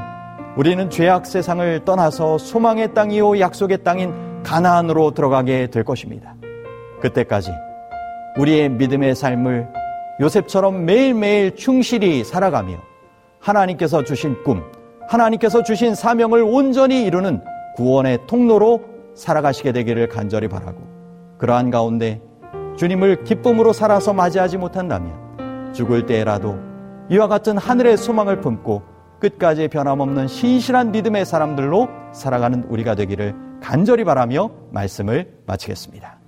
우리는 0.56 0.90
죄악 0.90 1.24
세상을 1.24 1.84
떠나서 1.86 2.36
소망의 2.36 2.92
땅이요 2.92 3.40
약속의 3.40 3.84
땅인 3.84 4.42
가나안으로 4.42 5.12
들어가게 5.12 5.68
될 5.68 5.82
것입니다. 5.82 6.34
그때까지 7.00 7.52
우리의 8.38 8.68
믿음의 8.68 9.14
삶을 9.14 9.85
요셉처럼 10.20 10.84
매일매일 10.84 11.54
충실히 11.56 12.24
살아가며 12.24 12.78
하나님께서 13.40 14.02
주신 14.02 14.42
꿈, 14.42 14.62
하나님께서 15.08 15.62
주신 15.62 15.94
사명을 15.94 16.42
온전히 16.42 17.04
이루는 17.04 17.42
구원의 17.76 18.20
통로로 18.26 18.82
살아가시게 19.14 19.72
되기를 19.72 20.08
간절히 20.08 20.48
바라고 20.48 20.82
그러한 21.38 21.70
가운데 21.70 22.20
주님을 22.76 23.24
기쁨으로 23.24 23.72
살아서 23.72 24.12
맞이하지 24.12 24.58
못한다면 24.58 25.72
죽을 25.72 26.06
때라도 26.06 26.58
이와 27.10 27.28
같은 27.28 27.56
하늘의 27.56 27.96
소망을 27.96 28.40
품고 28.40 28.82
끝까지 29.20 29.68
변함없는 29.68 30.28
신실한 30.28 30.92
믿음의 30.92 31.24
사람들로 31.24 31.88
살아가는 32.12 32.64
우리가 32.64 32.94
되기를 32.94 33.34
간절히 33.62 34.04
바라며 34.04 34.50
말씀을 34.70 35.38
마치겠습니다. 35.46 36.25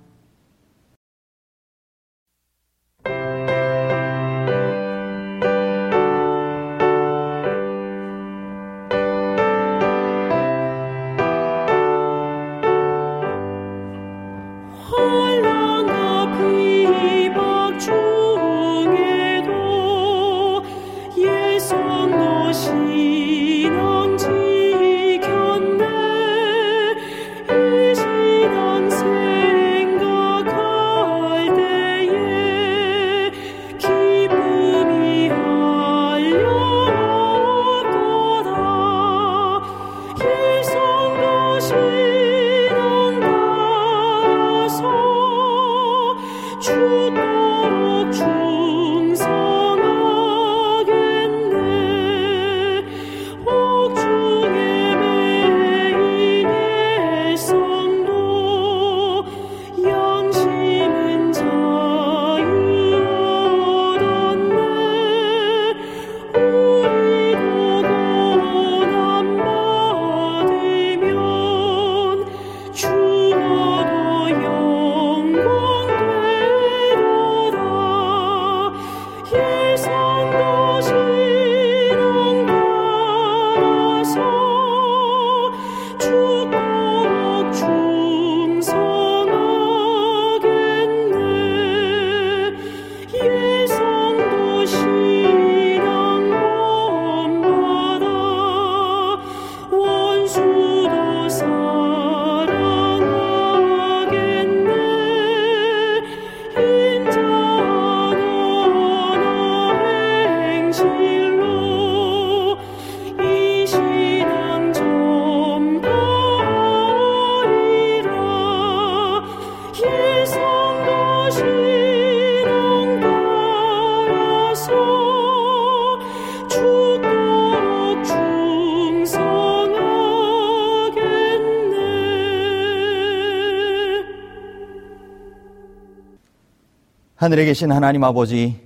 하늘에 137.29 137.45
계신 137.45 137.71
하나님 137.71 138.03
아버지, 138.03 138.59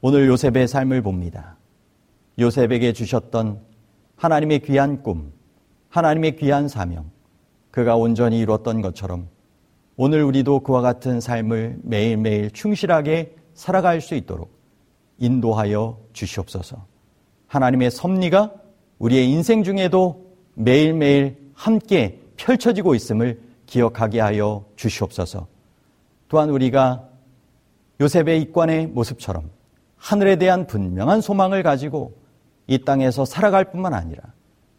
오늘 0.00 0.26
요셉의 0.26 0.66
삶을 0.66 1.00
봅니다. 1.00 1.56
요셉에게 2.40 2.92
주셨던 2.92 3.60
하나님의 4.16 4.62
귀한 4.62 5.04
꿈, 5.04 5.32
하나님의 5.90 6.34
귀한 6.34 6.66
사명, 6.66 7.08
그가 7.70 7.94
온전히 7.94 8.40
이루었던 8.40 8.82
것처럼 8.82 9.28
오늘 9.94 10.24
우리도 10.24 10.58
그와 10.64 10.80
같은 10.80 11.20
삶을 11.20 11.82
매일매일 11.84 12.50
충실하게 12.50 13.36
살아갈 13.54 14.00
수 14.00 14.16
있도록 14.16 14.50
인도하여 15.18 15.96
주시옵소서. 16.12 16.84
하나님의 17.46 17.92
섭리가 17.92 18.52
우리의 18.98 19.30
인생 19.30 19.62
중에도 19.62 20.34
매일매일 20.54 21.52
함께 21.54 22.20
펼쳐지고 22.36 22.96
있음을 22.96 23.40
기억하게 23.66 24.18
하여 24.18 24.64
주시옵소서. 24.74 25.46
또한 26.26 26.50
우리가 26.50 27.09
요셉의 28.00 28.40
입관의 28.42 28.86
모습처럼 28.88 29.50
하늘에 29.96 30.36
대한 30.36 30.66
분명한 30.66 31.20
소망을 31.20 31.62
가지고 31.62 32.14
이 32.66 32.84
땅에서 32.84 33.24
살아갈 33.24 33.70
뿐만 33.70 33.92
아니라 33.94 34.22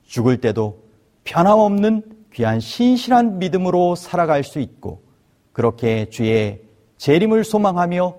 죽을 0.03 0.41
때도 0.41 0.83
변함없는 1.23 2.03
귀한 2.33 2.59
신실한 2.59 3.39
믿음으로 3.39 3.95
살아갈 3.95 4.43
수 4.43 4.59
있고 4.59 5.03
그렇게 5.53 6.09
주의 6.09 6.61
재림을 6.97 7.43
소망하며 7.43 8.15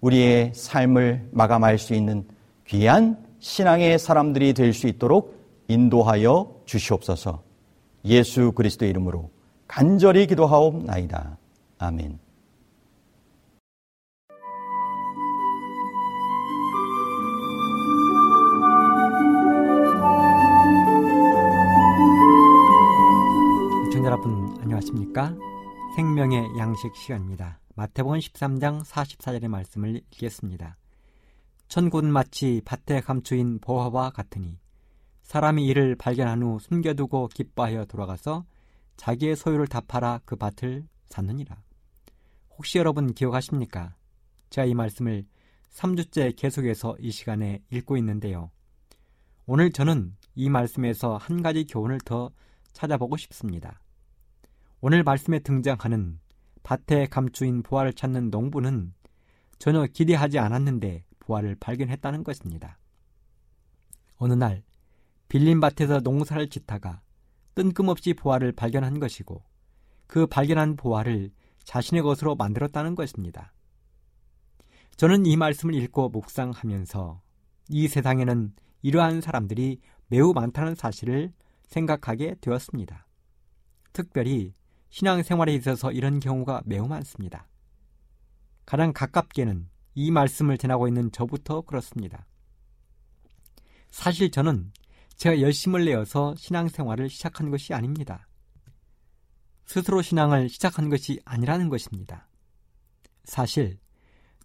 우리의 0.00 0.52
삶을 0.54 1.28
마감할 1.32 1.78
수 1.78 1.94
있는 1.94 2.26
귀한 2.66 3.18
신앙의 3.40 3.98
사람들이 3.98 4.54
될 4.54 4.72
수 4.72 4.86
있도록 4.86 5.36
인도하여 5.68 6.60
주시옵소서 6.64 7.42
예수 8.04 8.52
그리스도 8.52 8.86
이름으로 8.86 9.30
간절히 9.66 10.26
기도하옵나이다. 10.28 11.38
아멘. 11.78 12.25
안녕하십니까? 25.16 25.34
생명의 25.96 26.46
양식 26.58 26.94
시간입니다. 26.94 27.58
마태복음 27.74 28.18
13장 28.18 28.84
44절의 28.84 29.48
말씀을 29.48 29.96
읽겠습니다. 29.96 30.76
천군 31.68 32.12
마치 32.12 32.60
밭에 32.66 33.00
감추인 33.00 33.58
보화와 33.58 34.10
같으니 34.10 34.58
사람이 35.22 35.64
이를 35.64 35.96
발견한 35.96 36.42
후 36.42 36.58
숨겨두고 36.60 37.28
기뻐하여 37.28 37.86
돌아가서 37.86 38.44
자기의 38.98 39.36
소유를 39.36 39.66
다 39.68 39.80
팔아 39.80 40.20
그 40.26 40.36
밭을 40.36 40.86
샀느니라. 41.08 41.62
혹시 42.58 42.76
여러분 42.76 43.14
기억하십니까? 43.14 43.96
제가 44.50 44.66
이 44.66 44.74
말씀을 44.74 45.24
3주째 45.70 46.36
계속해서 46.36 46.96
이 47.00 47.10
시간에 47.10 47.62
읽고 47.70 47.96
있는데요. 47.96 48.50
오늘 49.46 49.72
저는 49.72 50.14
이 50.34 50.50
말씀에서 50.50 51.16
한 51.16 51.42
가지 51.42 51.66
교훈을 51.66 52.00
더 52.04 52.30
찾아보고 52.74 53.16
싶습니다. 53.16 53.80
오늘 54.88 55.02
말씀에 55.02 55.40
등장하는 55.40 56.20
밭에 56.62 57.06
감추인 57.06 57.64
보화를 57.64 57.92
찾는 57.92 58.30
농부는 58.30 58.94
전혀 59.58 59.84
기대하지 59.84 60.38
않았는데 60.38 61.04
보화를 61.18 61.56
발견했다는 61.58 62.22
것입니다. 62.22 62.78
어느 64.16 64.34
날 64.34 64.62
빌린 65.26 65.58
밭에서 65.58 65.98
농사를 65.98 66.48
짓다가 66.50 67.00
뜬금없이 67.56 68.14
보화를 68.14 68.52
발견한 68.52 69.00
것이고 69.00 69.42
그 70.06 70.28
발견한 70.28 70.76
보화를 70.76 71.32
자신의 71.64 72.04
것으로 72.04 72.36
만들었다는 72.36 72.94
것입니다. 72.94 73.52
저는 74.96 75.26
이 75.26 75.36
말씀을 75.36 75.74
읽고 75.74 76.10
묵상하면서 76.10 77.20
이 77.70 77.88
세상에는 77.88 78.54
이러한 78.82 79.20
사람들이 79.20 79.80
매우 80.06 80.32
많다는 80.32 80.76
사실을 80.76 81.32
생각하게 81.64 82.36
되었습니다. 82.40 83.04
특별히 83.92 84.54
신앙생활에 84.90 85.54
있어서 85.54 85.92
이런 85.92 86.20
경우가 86.20 86.62
매우 86.64 86.86
많습니다. 86.86 87.48
가장 88.64 88.92
가깝게는 88.92 89.68
이 89.94 90.10
말씀을 90.10 90.58
전하고 90.58 90.88
있는 90.88 91.10
저부터 91.12 91.62
그렇습니다. 91.62 92.26
사실 93.90 94.30
저는 94.30 94.72
제가 95.16 95.40
열심을 95.40 95.84
내어서 95.84 96.34
신앙생활을 96.36 97.08
시작한 97.08 97.50
것이 97.50 97.72
아닙니다. 97.72 98.28
스스로 99.64 100.02
신앙을 100.02 100.48
시작한 100.48 100.90
것이 100.90 101.20
아니라는 101.24 101.68
것입니다. 101.68 102.28
사실 103.24 103.78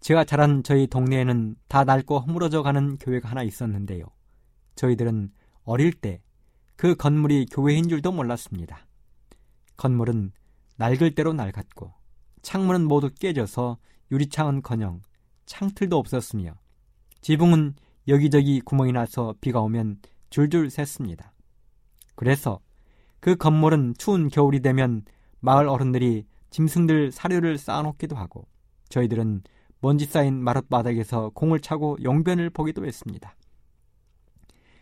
제가 0.00 0.24
자란 0.24 0.62
저희 0.62 0.86
동네에는 0.86 1.56
다 1.68 1.84
낡고 1.84 2.20
허물어져 2.20 2.62
가는 2.62 2.96
교회가 2.98 3.30
하나 3.30 3.42
있었는데요. 3.42 4.04
저희들은 4.74 5.32
어릴 5.64 5.92
때 5.92 6.20
그 6.82 6.96
건물이 6.96 7.46
교회인 7.46 7.88
줄도 7.88 8.10
몰랐습니다. 8.10 8.88
건물은 9.82 10.30
낡을 10.76 11.16
대로 11.16 11.32
낡았고 11.32 11.92
창문은 12.42 12.86
모두 12.86 13.10
깨져서 13.12 13.78
유리창은커녕 14.12 15.02
창틀도 15.46 15.98
없었으며 15.98 16.54
지붕은 17.20 17.74
여기저기 18.06 18.60
구멍이 18.60 18.92
나서 18.92 19.34
비가 19.40 19.60
오면 19.60 19.98
줄줄 20.30 20.68
샜습니다. 20.68 21.30
그래서 22.14 22.60
그 23.18 23.34
건물은 23.34 23.94
추운 23.98 24.28
겨울이 24.28 24.60
되면 24.60 25.04
마을 25.40 25.68
어른들이 25.68 26.26
짐승들 26.50 27.10
사료를 27.10 27.58
쌓아놓기도 27.58 28.14
하고 28.14 28.46
저희들은 28.88 29.42
먼지 29.80 30.06
쌓인 30.06 30.44
마룻바닥에서 30.44 31.30
공을 31.30 31.58
차고 31.58 31.98
용변을 32.04 32.50
보기도 32.50 32.86
했습니다. 32.86 33.34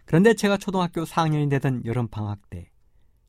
그런데 0.05 0.35
제가 0.35 0.59
초등학교 0.59 1.05
4학년이 1.05 1.49
되던 1.49 1.87
여름 1.87 2.07
방학 2.07 2.51
때 2.51 2.71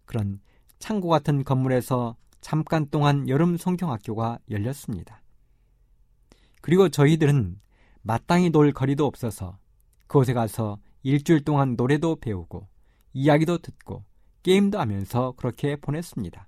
그런 0.04 0.42
창고 0.82 1.08
같은 1.08 1.46
건물에서 1.46 2.18
잠깐 2.42 2.88
동안 2.90 3.30
여름 3.30 3.56
성경학교가 3.56 4.40
열렸습니다. 4.50 5.22
그리고 6.60 6.90
저희들은 6.90 7.62
마땅히 8.02 8.50
놀 8.50 8.74
거리도 8.74 9.06
없어서 9.06 9.58
그곳에 10.08 10.34
가서 10.34 10.80
일주일 11.04 11.46
동안 11.46 11.76
노래도 11.78 12.16
배우고 12.18 12.68
이야기도 13.14 13.60
듣고 13.60 14.04
게임도 14.44 14.80
하면서 14.80 15.34
그렇게 15.38 15.76
보냈습니다. 15.76 16.48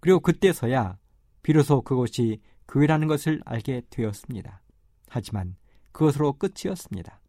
그리고 0.00 0.20
그때서야 0.20 0.98
비로소 1.42 1.82
그곳이 1.82 2.40
교회라는 2.68 3.06
것을 3.08 3.40
알게 3.44 3.82
되었습니다. 3.90 4.60
하지만 5.08 5.56
그것으로 5.92 6.34
끝이었습니다. 6.34 7.20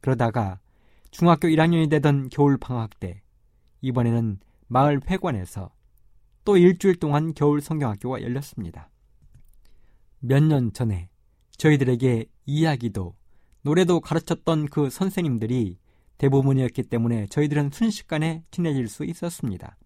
그러다가 0.00 0.60
중학교 1.10 1.48
1학년이 1.48 1.90
되던 1.90 2.28
겨울 2.28 2.56
방학 2.58 2.98
때 2.98 3.22
이번에는 3.82 4.40
마을 4.72 5.02
회관에서 5.06 5.70
또 6.46 6.56
일주일 6.56 6.96
동안 6.96 7.34
겨울 7.34 7.60
성경학교가 7.60 8.22
열렸습니다. 8.22 8.88
몇 10.20 10.42
년 10.42 10.72
전에 10.72 11.10
저희들에게 11.58 12.24
이야기도 12.46 13.14
노래도 13.60 14.00
가르쳤던 14.00 14.68
그 14.70 14.88
선생님들이 14.88 15.76
대부분이었기 16.16 16.84
때문에 16.84 17.26
저희들은 17.26 17.68
순식간에 17.70 18.44
친해질 18.50 18.88
수 18.88 19.04
있었습니다. 19.04 19.76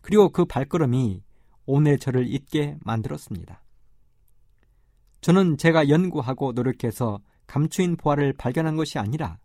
그리고 0.00 0.30
그 0.30 0.44
발걸음이 0.44 1.22
오늘 1.66 1.96
저를 1.96 2.26
잊게 2.26 2.78
만들었습니다. 2.80 3.62
저는 5.20 5.56
제가 5.56 5.88
연구하고 5.88 6.50
노력해서 6.50 7.20
감추인 7.46 7.96
보화를 7.96 8.32
발견한 8.32 8.74
것이 8.74 8.98
아니라 8.98 9.38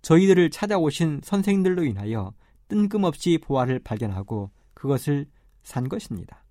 저희들을 0.00 0.48
찾아오신 0.48 1.20
선생님들로 1.22 1.84
인하여 1.84 2.32
뜬금없이 2.70 3.38
보화를 3.42 3.80
발견하고 3.80 4.50
그것을 4.72 5.26
산 5.62 5.88
것입니다. 5.88 6.44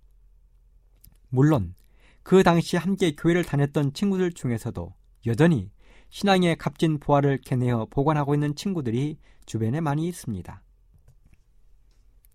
물론 1.29 1.73
그 2.21 2.43
당시 2.43 2.77
함께 2.77 3.15
교회를 3.15 3.43
다녔던 3.43 3.93
친구들 3.93 4.33
중에서도 4.33 4.93
여전히 5.25 5.71
신앙의 6.09 6.57
값진 6.57 6.99
보화를 6.99 7.39
캐내어 7.43 7.87
보관하고 7.89 8.35
있는 8.35 8.55
친구들이 8.55 9.17
주변에 9.45 9.79
많이 9.79 10.07
있습니다. 10.07 10.61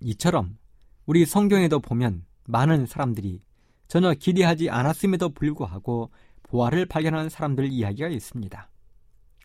이처럼 0.00 0.58
우리 1.06 1.26
성경에도 1.26 1.80
보면 1.80 2.24
많은 2.46 2.86
사람들이 2.86 3.42
전혀 3.86 4.14
기대하지 4.14 4.70
않았음에도 4.70 5.30
불구하고 5.30 6.10
보화를 6.44 6.86
발견한 6.86 7.28
사람들 7.28 7.66
이야기가 7.70 8.08
있습니다. 8.08 8.70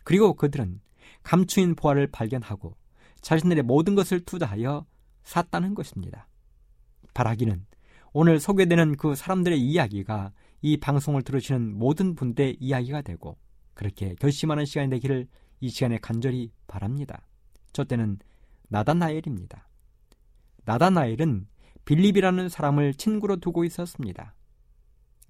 그리고 0.04 0.34
그들은 0.34 0.80
감추인 1.22 1.74
보화를 1.74 2.06
발견하고 2.06 2.76
자신들의 3.20 3.64
모든 3.64 3.94
것을 3.94 4.20
투자하여 4.20 4.86
샀다는 5.22 5.74
것입니다. 5.74 6.28
바라기는 7.14 7.66
오늘 8.12 8.40
소개되는 8.40 8.96
그 8.96 9.14
사람들의 9.14 9.60
이야기가 9.60 10.32
이 10.62 10.76
방송을 10.78 11.22
들으시는 11.22 11.78
모든 11.78 12.14
분들의 12.14 12.56
이야기가 12.60 13.02
되고 13.02 13.38
그렇게 13.74 14.14
결심하는 14.16 14.64
시간이 14.64 14.90
되기를 14.90 15.28
이 15.60 15.68
시간에 15.68 15.98
간절히 15.98 16.50
바랍니다. 16.66 17.26
저 17.72 17.84
때는 17.84 18.18
나다나엘입니다. 18.68 19.68
나다나엘은 20.64 21.46
빌립이라는 21.84 22.48
사람을 22.48 22.94
친구로 22.94 23.36
두고 23.36 23.64
있었습니다. 23.64 24.34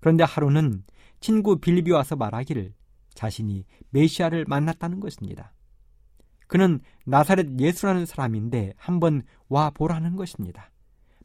그런데 0.00 0.24
하루는 0.24 0.84
친구 1.20 1.60
빌립이 1.60 1.90
와서 1.92 2.16
말하기를 2.16 2.74
자신이 3.14 3.64
메시아를 3.90 4.46
만났다는 4.48 5.00
것입니다. 5.00 5.52
그는 6.50 6.80
나사렛 7.04 7.60
예수라는 7.60 8.06
사람인데 8.06 8.74
한번 8.76 9.22
와 9.48 9.70
보라는 9.70 10.16
것입니다. 10.16 10.72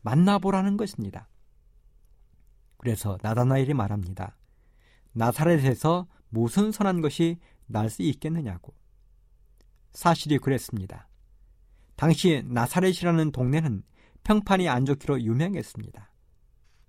만나 0.03 0.37
보라는 0.37 0.77
것입니다. 0.77 1.27
그래서 2.77 3.17
나다나엘이 3.23 3.73
말합니다. 3.73 4.37
나사렛에서 5.13 6.05
무슨 6.29 6.71
선한 6.71 7.01
것이 7.01 7.39
날 7.65 7.89
수 7.89 8.03
있겠느냐고. 8.03 8.75
사실이 9.93 10.37
그랬습니다. 10.37 11.07
당시 11.95 12.43
나사렛이라는 12.45 13.31
동네는 13.31 13.81
평판이 14.23 14.69
안 14.69 14.85
좋기로 14.85 15.23
유명했습니다. 15.23 16.11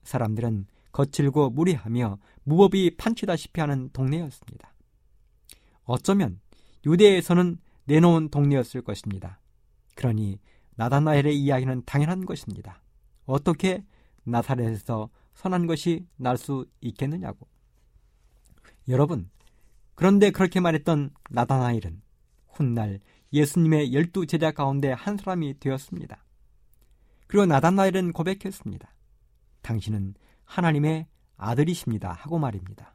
사람들은 0.02 0.66
거칠고 0.92 1.50
무리하며 1.50 2.18
무법이 2.42 2.96
판치다시피 2.98 3.62
하는 3.62 3.88
동네였습니다. 3.94 4.74
어쩌면 5.84 6.38
유대에서는 6.84 7.60
내놓은 7.86 8.28
동네였을 8.28 8.82
것입니다. 8.82 9.40
그러니 9.94 10.38
나다나엘의 10.76 11.36
이야기는 11.36 11.82
당연한 11.86 12.26
것입니다. 12.26 12.82
어떻게 13.24 13.84
나사렛에서 14.24 15.08
선한 15.34 15.66
것이 15.66 16.06
날 16.16 16.36
수 16.36 16.66
있겠느냐고. 16.80 17.48
여러분, 18.88 19.30
그런데 19.94 20.30
그렇게 20.30 20.60
말했던 20.60 21.10
나다나엘은 21.30 22.02
훗날 22.48 23.00
예수님의 23.32 23.92
열두 23.92 24.26
제자 24.26 24.52
가운데 24.52 24.92
한 24.92 25.16
사람이 25.16 25.58
되었습니다. 25.58 26.24
그리고 27.26 27.46
나다나엘은 27.46 28.12
고백했습니다. 28.12 28.94
당신은 29.62 30.14
하나님의 30.44 31.06
아들이십니다. 31.36 32.12
하고 32.12 32.38
말입니다. 32.38 32.94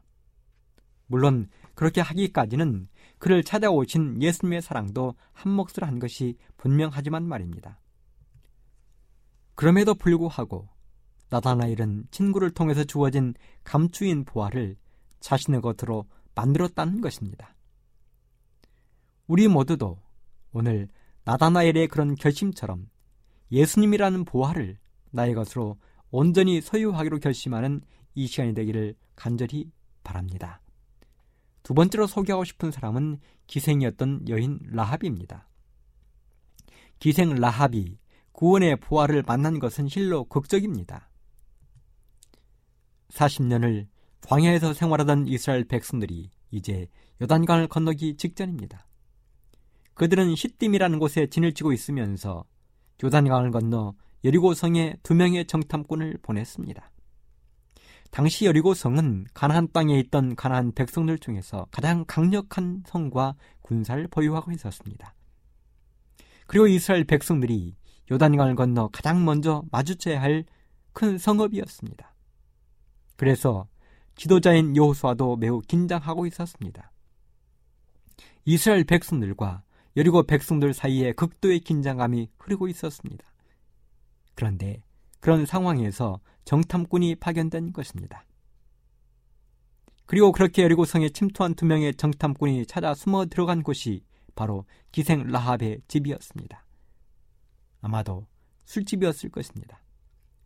물론 1.06 1.48
그렇게 1.74 2.00
하기까지는 2.00 2.88
그를 3.22 3.44
찾아오신 3.44 4.20
예수님의 4.20 4.62
사랑도 4.62 5.14
한 5.30 5.52
몫을 5.52 5.86
한 5.86 6.00
것이 6.00 6.34
분명하지만 6.56 7.22
말입니다. 7.22 7.78
그럼에도 9.54 9.94
불구하고 9.94 10.68
나다나엘은 11.30 12.08
친구를 12.10 12.50
통해서 12.50 12.82
주어진 12.82 13.34
감추인 13.62 14.24
보화를 14.24 14.76
자신의 15.20 15.60
것으로 15.60 16.04
만들었다는 16.34 17.00
것입니다. 17.00 17.54
우리 19.28 19.46
모두도 19.46 20.00
오늘 20.50 20.88
나다나엘의 21.22 21.86
그런 21.86 22.16
결심처럼 22.16 22.90
예수님이라는 23.52 24.24
보화를 24.24 24.78
나의 25.12 25.34
것으로 25.34 25.78
온전히 26.10 26.60
소유하기로 26.60 27.20
결심하는 27.20 27.82
이 28.16 28.26
시간이 28.26 28.52
되기를 28.54 28.96
간절히 29.14 29.70
바랍니다. 30.02 30.61
두 31.62 31.74
번째로 31.74 32.06
소개하고 32.06 32.44
싶은 32.44 32.70
사람은 32.70 33.18
기생이었던 33.46 34.28
여인 34.28 34.58
라합입니다. 34.64 35.48
기생 36.98 37.34
라합이 37.34 37.98
구원의 38.32 38.76
보화를 38.76 39.22
만난 39.26 39.58
것은 39.58 39.88
실로 39.88 40.24
극적입니다. 40.24 41.10
40년을 43.08 43.86
광야에서 44.22 44.72
생활하던 44.72 45.26
이스라엘 45.28 45.64
백성들이 45.64 46.30
이제 46.50 46.88
요단강을 47.20 47.68
건너기 47.68 48.16
직전입니다. 48.16 48.86
그들은 49.94 50.34
시딤이라는 50.34 50.98
곳에 50.98 51.26
진을 51.26 51.54
치고 51.54 51.72
있으면서 51.72 52.44
요단강을 53.02 53.50
건너 53.50 53.94
여리고 54.24 54.54
성에 54.54 54.96
두 55.02 55.14
명의 55.14 55.46
정탐꾼을 55.46 56.18
보냈습니다. 56.22 56.91
당시 58.12 58.44
여리고 58.44 58.74
성은 58.74 59.26
가나안 59.34 59.66
땅에 59.72 59.98
있던 59.98 60.36
가나안 60.36 60.70
백성들 60.72 61.18
중에서 61.18 61.66
가장 61.72 62.04
강력한 62.06 62.84
성과 62.86 63.34
군사를 63.62 64.06
보유하고 64.06 64.52
있었습니다. 64.52 65.14
그리고 66.46 66.68
이스라엘 66.68 67.02
백성들이 67.02 67.74
요단강을 68.12 68.54
건너 68.54 68.88
가장 68.92 69.24
먼저 69.24 69.64
마주쳐야 69.72 70.22
할 70.22 70.44
큰 70.92 71.18
성읍이었습니다. 71.18 72.14
그래서 73.16 73.68
지도자인 74.14 74.76
여호수아도 74.76 75.36
매우 75.36 75.60
긴장하고 75.60 76.26
있었습니다. 76.26 76.92
이스라엘 78.44 78.84
백성들과 78.84 79.62
여리고 79.96 80.22
백성들 80.22 80.74
사이에 80.74 81.12
극도의 81.12 81.60
긴장감이 81.60 82.30
흐르고 82.38 82.68
있었습니다. 82.68 83.24
그런데 84.34 84.82
그런 85.22 85.46
상황에서 85.46 86.18
정탐꾼이 86.44 87.14
파견된 87.14 87.72
것입니다. 87.72 88.24
그리고 90.04 90.32
그렇게 90.32 90.64
여리고 90.64 90.84
성에 90.84 91.10
침투한 91.10 91.54
두 91.54 91.64
명의 91.64 91.94
정탐꾼이 91.94 92.66
찾아 92.66 92.92
숨어 92.92 93.26
들어간 93.26 93.62
곳이 93.62 94.02
바로 94.34 94.66
기생 94.90 95.22
라합의 95.28 95.82
집이었습니다. 95.86 96.66
아마도 97.82 98.26
술집이었을 98.64 99.30
것입니다. 99.30 99.80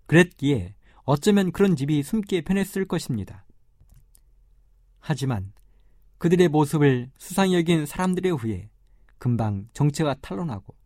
그랬기에 0.05 0.75
어쩌면 1.05 1.53
그런 1.53 1.75
집이 1.75 2.03
숨기에 2.03 2.43
편했을 2.43 2.87
것입니다. 2.87 3.47
하지만 4.99 5.55
그들의 6.19 6.49
모습을 6.49 7.11
수상히 7.17 7.55
여긴 7.55 7.87
사람들에 7.87 8.29
의해 8.29 8.69
금방 9.17 9.69
정체가 9.73 10.17
탄로나고 10.21 10.77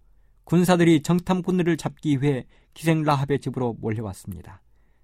군사들이 0.44 1.02
정탐꾼들을 1.02 1.76
잡기 1.76 2.22
위해 2.22 2.46
기생 2.74 3.02
라합의 3.02 3.40
집으로 3.40 3.74
몰려왔습니다. 3.80 4.62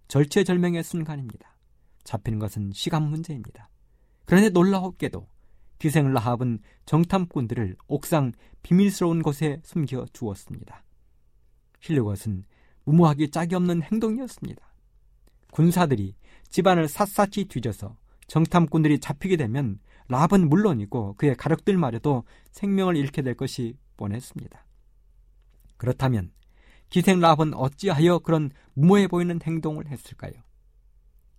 절체절명의 0.08 0.82
순간입니다. 0.82 1.56
잡히는 2.04 2.38
것은 2.38 2.72
시간 2.72 3.02
문제입니다. 3.02 3.68
그런데 4.24 4.50
놀라웠게도 4.50 5.26
기생 5.78 6.12
라합은 6.12 6.60
정탐꾼들을 6.86 7.76
옥상 7.88 8.32
비밀스러운 8.62 9.22
곳에 9.22 9.60
숨겨 9.64 10.06
주었습니다. 10.12 10.84
실력것은 11.80 12.44
무모하기 12.84 13.30
짝이 13.30 13.54
없는 13.54 13.82
행동이었습니다. 13.82 14.64
군사들이 15.52 16.14
집안을 16.48 16.88
샅샅이 16.88 17.46
뒤져서 17.46 17.96
정탐꾼들이 18.28 19.00
잡히게 19.00 19.36
되면 19.36 19.78
라합은 20.08 20.48
물론이고 20.48 21.14
그의 21.14 21.36
가족들마저도 21.36 22.24
생명을 22.52 22.96
잃게 22.96 23.22
될 23.22 23.34
것이 23.34 23.76
뻔했습니다. 23.96 24.64
그렇다면 25.76 26.32
기생 26.88 27.20
라합은 27.20 27.54
어찌하여 27.54 28.20
그런 28.20 28.50
무모해 28.74 29.08
보이는 29.08 29.38
행동을 29.42 29.88
했을까요? 29.88 30.32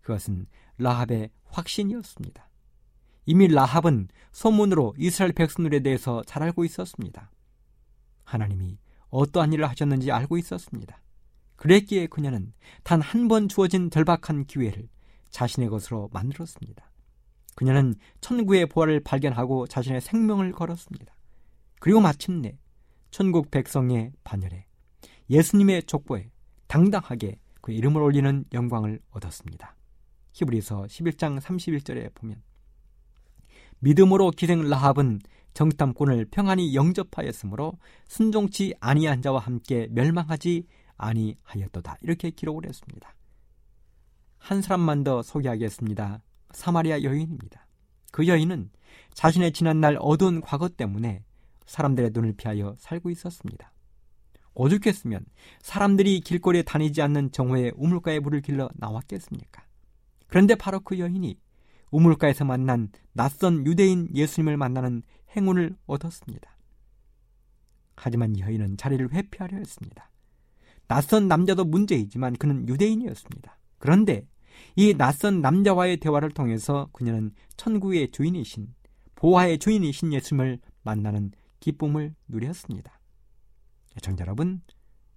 그것은 0.01 0.47
라합의 0.77 1.31
확신이었습니다. 1.45 2.47
이미 3.25 3.47
라합은 3.47 4.09
소문으로 4.31 4.95
이스라엘 4.97 5.33
백성들에 5.33 5.81
대해서 5.81 6.23
잘 6.25 6.43
알고 6.43 6.63
있었습니다. 6.65 7.31
하나님이 8.23 8.77
어떠한 9.09 9.53
일을 9.53 9.69
하셨는지 9.69 10.11
알고 10.11 10.37
있었습니다. 10.37 11.01
그랬기에 11.55 12.07
그녀는 12.07 12.53
단 12.83 13.01
한 13.01 13.27
번 13.27 13.47
주어진 13.49 13.89
절박한 13.89 14.45
기회를 14.45 14.87
자신의 15.29 15.69
것으로 15.69 16.09
만들었습니다. 16.13 16.89
그녀는 17.55 17.95
천국의 18.21 18.67
보화를 18.67 18.99
발견하고 18.99 19.65
자신의 19.67 20.01
생명을 20.01 20.51
걸었습니다. 20.51 21.15
그리고 21.79 21.99
마침내 21.99 22.59
천국 23.11 23.49
백성의 23.49 24.11
반열에 24.23 24.66
예수님의 25.29 25.83
족보에 25.83 26.29
당당하게 26.67 27.39
그 27.61 27.71
이름을 27.71 28.01
올리는 28.01 28.45
영광을 28.53 28.99
얻었습니다. 29.11 29.75
히브리서 30.33 30.83
11장 30.83 31.39
31절에 31.39 32.13
보면 32.13 32.41
믿음으로 33.79 34.31
기생 34.31 34.67
라합은 34.69 35.19
정탐꾼을 35.53 36.27
평안히 36.29 36.75
영접하였으므로 36.75 37.79
순종치 38.07 38.75
아니한 38.79 39.21
자와 39.21 39.39
함께 39.39 39.87
멸망하지 39.89 40.65
아니하였도다. 40.97 41.97
이렇게 42.01 42.29
기록을 42.29 42.67
했습니다. 42.67 43.13
한 44.37 44.61
사람만 44.61 45.03
더 45.03 45.21
소개하겠습니다. 45.21 46.21
사마리아 46.51 47.01
여인입니다. 47.01 47.67
그 48.11 48.27
여인은 48.27 48.69
자신의 49.13 49.51
지난날 49.51 49.97
어두운 49.99 50.41
과거 50.41 50.69
때문에 50.69 51.23
사람들의 51.65 52.11
눈을 52.13 52.33
피하여 52.33 52.75
살고 52.77 53.09
있었습니다. 53.09 53.71
오죽했으면 54.57 55.23
사람들이 55.61 56.19
길거리에 56.21 56.63
다니지 56.63 57.01
않는 57.01 57.31
정오에 57.31 57.71
우물가에 57.75 58.19
물을 58.19 58.41
길러 58.41 58.69
나왔겠습니까? 58.75 59.63
그런데 60.27 60.55
바로 60.55 60.79
그 60.79 60.99
여인이 60.99 61.39
우물가에서 61.91 62.43
만난 62.43 62.89
낯선 63.13 63.65
유대인 63.65 64.09
예수님을 64.13 64.57
만나는 64.57 65.03
행운을 65.35 65.75
얻었습니다. 65.85 66.57
하지만 67.95 68.35
이 68.35 68.41
여인은 68.41 68.77
자리를 68.77 69.13
회피하려 69.13 69.57
했습니다. 69.57 70.11
낯선 70.87 71.27
남자도 71.27 71.65
문제이지만 71.65 72.35
그는 72.35 72.67
유대인이었습니다. 72.67 73.57
그런데 73.77 74.27
이 74.75 74.93
낯선 74.95 75.41
남자와의 75.41 75.97
대화를 75.97 76.31
통해서 76.31 76.89
그녀는 76.93 77.31
천국의 77.57 78.11
주인이신 78.11 78.73
보화의 79.15 79.59
주인이신 79.59 80.13
예수님을 80.13 80.59
만나는 80.83 81.31
기쁨을 81.59 82.15
누렸습니다. 82.27 82.96
애청자 83.97 84.23
여러분, 84.25 84.61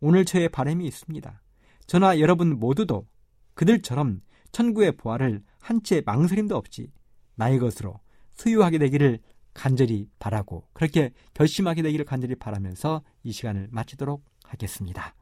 오늘 0.01 0.25
저의 0.25 0.49
바람이 0.49 0.87
있습니다. 0.87 1.43
저나 1.87 2.19
여러분 2.19 2.59
모두도 2.59 3.07
그들처럼 3.55 4.23
천국의 4.53 4.97
보화를 4.97 5.43
한채 5.61 6.03
망설임도 6.07 6.57
없이 6.57 6.91
나의 7.35 7.59
것으로 7.59 8.01
소유하게 8.35 8.79
되기를 8.79 9.19
간절히 9.53 10.09
바라고 10.19 10.67
그렇게 10.73 11.13
결심하게 11.35 11.83
되기를 11.83 12.07
간절히 12.07 12.35
바라면서 12.37 13.03
이 13.23 13.33
시간을 13.33 13.69
마치도록 13.71 14.25
하겠습니다. 14.45 15.15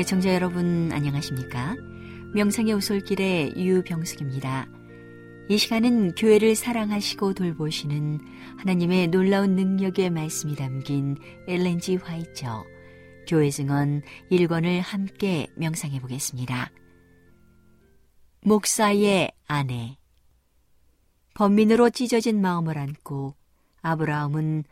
애청자 0.00 0.32
여러분 0.32 0.90
안녕하십니까? 0.92 1.76
명상의 2.32 2.72
오솔길의 2.72 3.52
유병숙입니다. 3.54 4.66
이 5.50 5.58
시간은 5.58 6.14
교회를 6.14 6.54
사랑하시고 6.54 7.34
돌보시는 7.34 8.18
하나님의 8.56 9.08
놀라운 9.08 9.56
능력의 9.56 10.08
말씀이 10.08 10.56
담긴 10.56 11.18
엘렌지 11.46 11.96
화이처 11.96 12.64
교회 13.28 13.50
증언 13.50 14.00
1권을 14.30 14.80
함께 14.80 15.48
명상해 15.56 16.00
보겠습니다. 16.00 16.70
목사의 18.40 19.30
아내 19.48 19.98
범민으로 21.34 21.90
찢어진 21.90 22.40
마음을 22.40 22.78
안고 22.78 23.34
아브라함은 23.82 24.64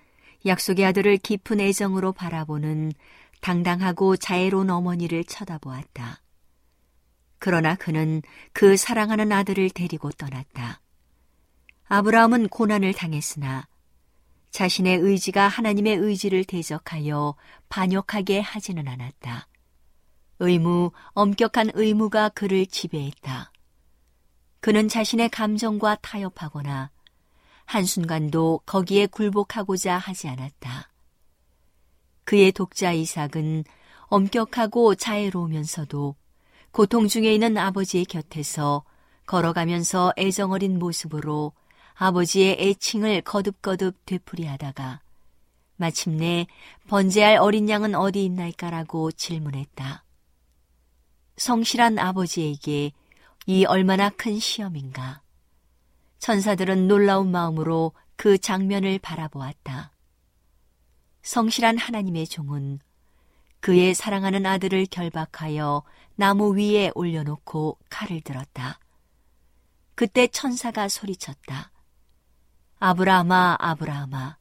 약속의 0.47 0.87
아들을 0.87 1.19
깊은 1.19 1.61
애정으로 1.61 2.13
바라보는 2.13 2.93
당당하고 3.41 4.17
자애로운 4.17 4.71
어머니를 4.71 5.25
쳐다보았다. 5.25 6.21
그러나 7.39 7.75
그는 7.75 8.23
그 8.53 8.77
사랑하는 8.77 9.33
아들을 9.33 9.71
데리고 9.71 10.11
떠났다. 10.11 10.81
아브라함은 11.87 12.49
고난을 12.49 12.93
당했으나 12.93 13.67
자신의 14.51 14.99
의지가 14.99 15.49
하나님의 15.49 15.97
의지를 15.97 16.45
대적하여 16.45 17.35
반역하게 17.69 18.41
하지는 18.41 18.89
않았다. 18.89 19.49
의무, 20.41 20.91
엄격한 21.13 21.73
의무가 21.75 22.29
그를 22.31 22.67
지배했다. 22.67 23.53
그는 24.61 24.89
자신의 24.89 25.29
감정과 25.31 25.97
타협하거나 25.97 26.91
한순간도 27.65 28.63
거기에 28.67 29.07
굴복하고자 29.07 29.99
하지 29.99 30.29
않았다. 30.29 30.89
그의 32.29 32.53
독자 32.53 32.93
이삭은 32.93 33.65
엄격하고 34.09 34.97
자애로우면서도 34.97 36.15
고통 36.73 37.09
중에 37.09 37.33
있는 37.33 37.57
아버지의 37.57 38.05
곁에서 38.05 38.85
걸어가면서 39.25 40.13
애정어린 40.19 40.79
모습으로 40.79 41.55
아버지의 41.95 42.59
애칭을 42.61 43.23
거듭거듭 43.23 44.05
되풀이하다가 44.05 45.01
마침내 45.77 46.47
번제할 46.87 47.39
어린 47.39 47.67
양은 47.71 47.95
어디 47.95 48.27
있나이까라고 48.27 49.11
질문했다. 49.13 50.05
성실한 51.39 51.99
아버지에게 51.99 52.93
이 53.47 53.65
얼마나 53.65 54.11
큰 54.11 54.39
시험인가. 54.39 55.23
천사들은 56.19 56.89
놀라운 56.89 57.31
마음으로 57.31 57.93
그 58.17 58.37
장면을 58.37 58.99
바라보았다. 58.99 59.93
성실한 61.29 61.77
하나님의 61.77 62.27
종은 62.27 62.81
그의 63.61 63.95
사랑하는 63.95 64.47
아들을 64.47 64.87
결박하여 64.87 65.83
나무 66.15 66.57
위에 66.57 66.91
올려놓고 66.95 67.77
칼을 67.91 68.23
들었다. 68.23 68.81
그때 69.95 70.27
천사가 70.29 70.89
소리쳤다. 70.89 71.71
아브라함아, 72.79 73.59
아브라함아, 73.61 74.39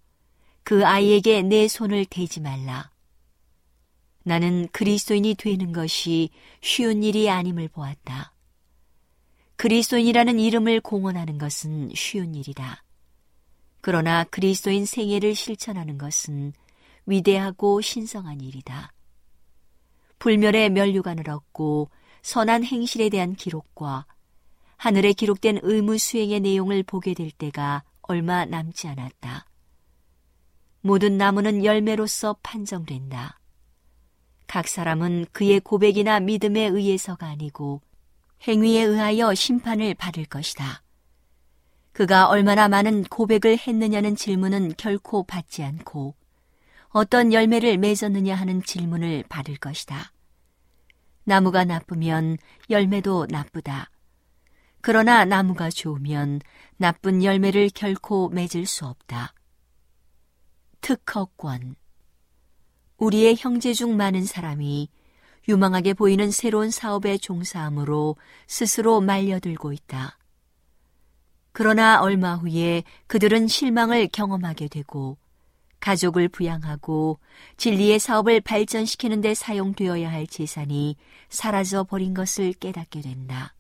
그 0.64 0.88
아이에게 0.88 1.42
내 1.42 1.68
손을 1.68 2.06
대지 2.06 2.40
말라. 2.40 2.90
나는 4.24 4.70
그리스도인이 4.72 5.36
되는 5.36 5.74
것이 5.74 6.30
쉬운 6.62 7.04
일이 7.04 7.30
아님을 7.30 7.68
보았다. 7.68 8.32
그리스도인이라는 9.58 10.40
이름을 10.40 10.80
공언하는 10.80 11.38
것은 11.38 11.92
쉬운 11.96 12.34
일이다. 12.34 12.82
그러나 13.82 14.24
그리스도인 14.24 14.86
생애를 14.86 15.36
실천하는 15.36 15.98
것은 15.98 16.54
위대하고 17.08 17.82
신성한 17.82 18.42
일이다. 18.42 18.94
불멸의 20.20 20.70
면류관을 20.70 21.30
얻고 21.30 21.90
선한 22.22 22.64
행실에 22.64 23.10
대한 23.10 23.34
기록과 23.34 24.06
하늘에 24.76 25.14
기록된 25.14 25.60
의무 25.64 25.98
수행의 25.98 26.42
내용을 26.42 26.84
보게 26.84 27.14
될 27.14 27.32
때가 27.32 27.84
얼마 28.02 28.46
남지 28.46 28.88
않았다. 28.88 29.46
모든 30.82 31.18
나무는 31.18 31.66
열매로서 31.66 32.38
판정된다. 32.44 33.40
각 34.46 34.68
사람은 34.68 35.26
그의 35.32 35.60
고백이나 35.60 36.20
믿음에 36.20 36.62
의해서가 36.66 37.28
아니고 37.28 37.82
행위에 38.48 38.84
의하여 38.84 39.34
심판을 39.34 39.94
받을 39.96 40.26
것이다. 40.26 40.84
그가 41.92 42.28
얼마나 42.28 42.68
많은 42.68 43.04
고백을 43.06 43.58
했느냐는 43.58 44.16
질문은 44.16 44.74
결코 44.78 45.24
받지 45.24 45.64
않고 45.64 46.16
어떤 46.98 47.32
열매를 47.32 47.78
맺었느냐 47.78 48.34
하는 48.34 48.64
질문을 48.64 49.26
받을 49.30 49.56
것이다. 49.56 50.12
나무가 51.26 51.64
나쁘면 51.64 52.38
열매도 52.72 53.28
나쁘다. 53.30 53.92
그러나 54.82 55.24
나무가 55.24 55.70
좋으면 55.70 56.42
나쁜 56.78 57.24
열매를 57.24 57.70
결코 57.70 58.30
맺을 58.30 58.66
수 58.66 58.88
없다. 58.88 59.36
특허권 60.82 61.76
우리의 62.98 63.36
형제 63.38 63.74
중 63.74 63.96
많은 63.96 64.26
사람이 64.26 64.90
유망하게 65.48 65.94
보이는 65.94 66.32
새로운 66.32 66.72
사업에 66.72 67.20
종사함으로 67.20 68.16
스스로 68.48 69.02
말려들고 69.02 69.72
있다. 69.72 70.18
그러나 71.52 72.02
얼마 72.02 72.34
후에 72.34 72.82
그들은 73.06 73.48
실망을 73.48 74.08
경험하게 74.08 74.68
되고 74.68 75.20
가족을 75.80 76.28
부양하고 76.30 77.20
진리의 77.58 78.00
사업을 78.00 78.42
발전시키는 78.42 79.22
데 79.22 79.34
사용되어야 79.34 80.12
할 80.12 80.28
재산이 80.28 80.96
사라져 81.30 81.84
버린 81.84 82.14
것을 82.14 82.54
깨닫게 82.54 83.02
된다. 83.02 83.54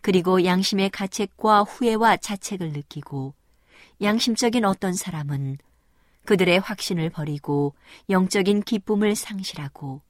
그리고 0.00 0.44
양심의 0.44 0.90
가책과 0.90 1.62
후회와 1.62 2.18
자책을 2.18 2.72
느끼고 2.72 3.34
양심적인 4.00 4.64
어떤 4.64 4.94
사람은 4.94 5.58
그들의 6.24 6.60
확신을 6.60 7.10
버리고 7.10 7.74
영적인 8.08 8.62
기쁨을 8.62 9.16
상실하고 9.16 10.02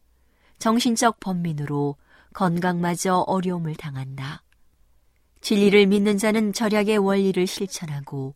정신적 0.58 1.18
번민으로 1.20 1.96
건강마저 2.34 3.24
어려움을 3.26 3.74
당한다. 3.74 4.42
진리를 5.40 5.86
믿는 5.86 6.18
자는 6.18 6.52
절약의 6.52 6.98
원리를 6.98 7.46
실천하고 7.46 8.34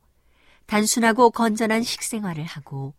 단순하고 0.66 1.30
건전한 1.30 1.82
식생활을 1.82 2.44
하고 2.44 2.94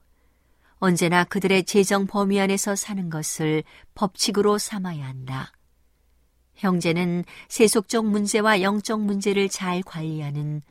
언제나 0.78 1.24
그들의 1.24 1.64
재정 1.66 2.06
범위 2.06 2.40
안에서 2.40 2.76
사는 2.76 3.10
것을 3.10 3.64
법칙으로 3.96 4.58
삼아야 4.58 5.06
한다. 5.06 5.52
형제는 6.56 7.26
세속적 7.50 8.06
문제와 8.06 8.62
영적 8.62 9.02
문제를 9.02 9.50
잘 9.50 9.82
관리하는 9.82 10.62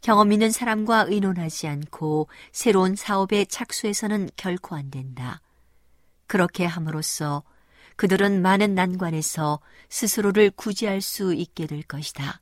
경험 0.00 0.32
있는 0.32 0.50
사람과 0.50 1.06
의논하지 1.08 1.66
않고 1.68 2.28
새로운 2.52 2.96
사업에 2.96 3.44
착수해서는 3.44 4.30
결코 4.36 4.76
안 4.76 4.90
된다. 4.90 5.40
그렇게 6.26 6.64
함으로써 6.64 7.42
그들은 7.96 8.42
많은 8.42 8.74
난관에서 8.74 9.60
스스로를 9.88 10.50
구제할 10.50 11.00
수 11.00 11.34
있게 11.34 11.66
될 11.66 11.82
것이다. 11.82 12.40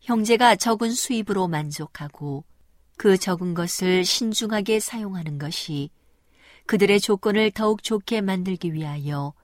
형제가 0.00 0.56
적은 0.56 0.90
수입으로 0.90 1.46
만족하고 1.46 2.44
그 2.96 3.16
적은 3.16 3.54
것을 3.54 4.04
신중하게 4.04 4.80
사용하는 4.80 5.38
것이 5.38 5.90
그들의 6.66 7.00
조건을 7.00 7.50
더욱 7.50 7.82
좋게 7.82 8.20
만들기 8.20 8.72
위하여 8.72 9.34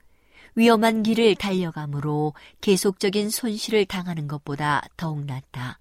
위험한 0.55 1.03
길을 1.03 1.37
달려가므로 1.37 2.35
계속적인 2.61 3.31
손실을 3.31 3.87
당하는 3.87 4.27
것보다 4.27 4.83
더욱 4.97 5.25
낫다. 5.25 5.79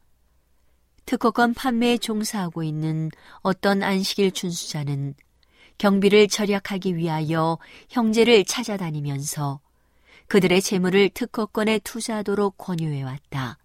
특허권 1.06 1.54
판매에 1.54 1.98
종사하고 1.98 2.64
있는 2.64 3.10
어떤 3.42 3.82
안식일 3.82 4.32
준수자는 4.32 5.16
경비를 5.78 6.28
절약하기 6.28 6.98
위하여 6.98 7.58
형제를 7.90 8.44
찾아다니면서 8.44 9.60
그들의 10.28 10.62
재물을 10.62 11.10
특허권에 11.10 11.80
투자하도록 11.80 12.58
권유해왔다. 12.58 13.58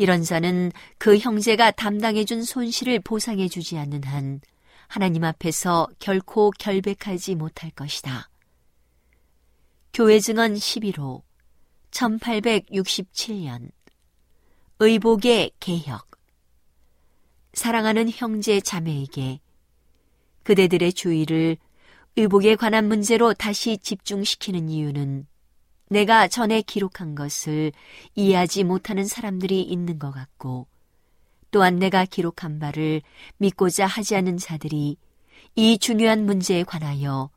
이런 0.00 0.22
자는 0.22 0.72
그 0.96 1.18
형제가 1.18 1.72
담당해준 1.72 2.42
손실을 2.42 3.00
보상해주지 3.00 3.76
않는 3.76 4.04
한 4.04 4.40
하나님 4.88 5.24
앞에서 5.24 5.88
결코 5.98 6.50
결백하지 6.52 7.34
못할 7.34 7.70
것이다. 7.72 8.30
교회 9.92 10.18
증언 10.18 10.54
11호 10.54 11.20
1867년 11.90 13.70
의복의 14.78 15.50
개혁 15.60 16.10
사랑하는 17.52 18.08
형제 18.08 18.58
자매에게 18.58 19.40
그대들의 20.44 20.94
주의를 20.94 21.58
의복에 22.16 22.56
관한 22.56 22.88
문제로 22.88 23.34
다시 23.34 23.76
집중시키는 23.76 24.70
이유는 24.70 25.26
내가 25.90 26.28
전에 26.28 26.62
기록한 26.62 27.16
것을 27.16 27.72
이해하지 28.14 28.62
못하는 28.62 29.04
사람들이 29.04 29.60
있는 29.60 29.98
것 29.98 30.12
같고 30.12 30.68
또한 31.50 31.80
내가 31.80 32.04
기록한 32.04 32.60
바를 32.60 33.02
믿고자 33.38 33.86
하지 33.86 34.14
않는 34.14 34.38
자들이 34.38 34.96
이 35.56 35.78
중요한 35.78 36.24
문제에 36.26 36.62
관하여 36.62 37.30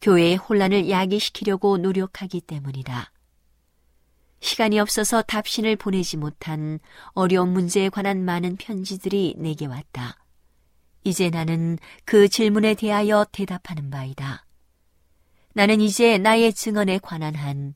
교회의 0.00 0.36
혼란을 0.36 0.90
야기시키려고 0.90 1.78
노력하기 1.78 2.40
때문이다. 2.40 3.12
시간이 4.40 4.80
없어서 4.80 5.22
답신을 5.22 5.76
보내지 5.76 6.16
못한 6.16 6.80
어려운 7.12 7.50
문제에 7.50 7.88
관한 7.88 8.24
많은 8.24 8.56
편지들이 8.56 9.36
내게 9.38 9.66
왔다. 9.66 10.18
이제 11.04 11.30
나는 11.30 11.78
그 12.04 12.28
질문에 12.28 12.74
대하여 12.74 13.24
대답하는 13.30 13.88
바이다. 13.88 14.44
나는 15.54 15.80
이제 15.80 16.18
나의 16.18 16.52
증언에 16.52 16.98
관한 16.98 17.36
한 17.36 17.74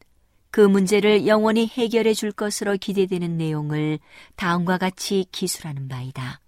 그 0.51 0.61
문제를 0.61 1.27
영원히 1.27 1.67
해결해 1.67 2.15
줄 2.15 2.33
것으로 2.33 2.77
기대되는 2.77 3.37
내용을 3.37 3.99
다음과 4.37 4.79
같이 4.79 5.27
기술하는 5.31 5.89
바이다. 5.89 6.41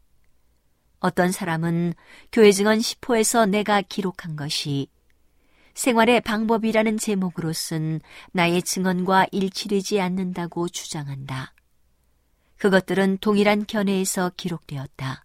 어떤 1.00 1.32
사람은 1.32 1.94
교회 2.32 2.52
증언 2.52 2.78
10호에서 2.78 3.48
내가 3.48 3.82
기록한 3.82 4.36
것이 4.36 4.88
생활의 5.74 6.20
방법이라는 6.20 6.98
제목으로 6.98 7.52
쓴 7.52 8.00
나의 8.32 8.62
증언과 8.62 9.26
일치되지 9.32 10.00
않는다고 10.00 10.68
주장한다. 10.68 11.54
그것들은 12.56 13.18
동일한 13.18 13.64
견해에서 13.66 14.32
기록되었다. 14.36 15.24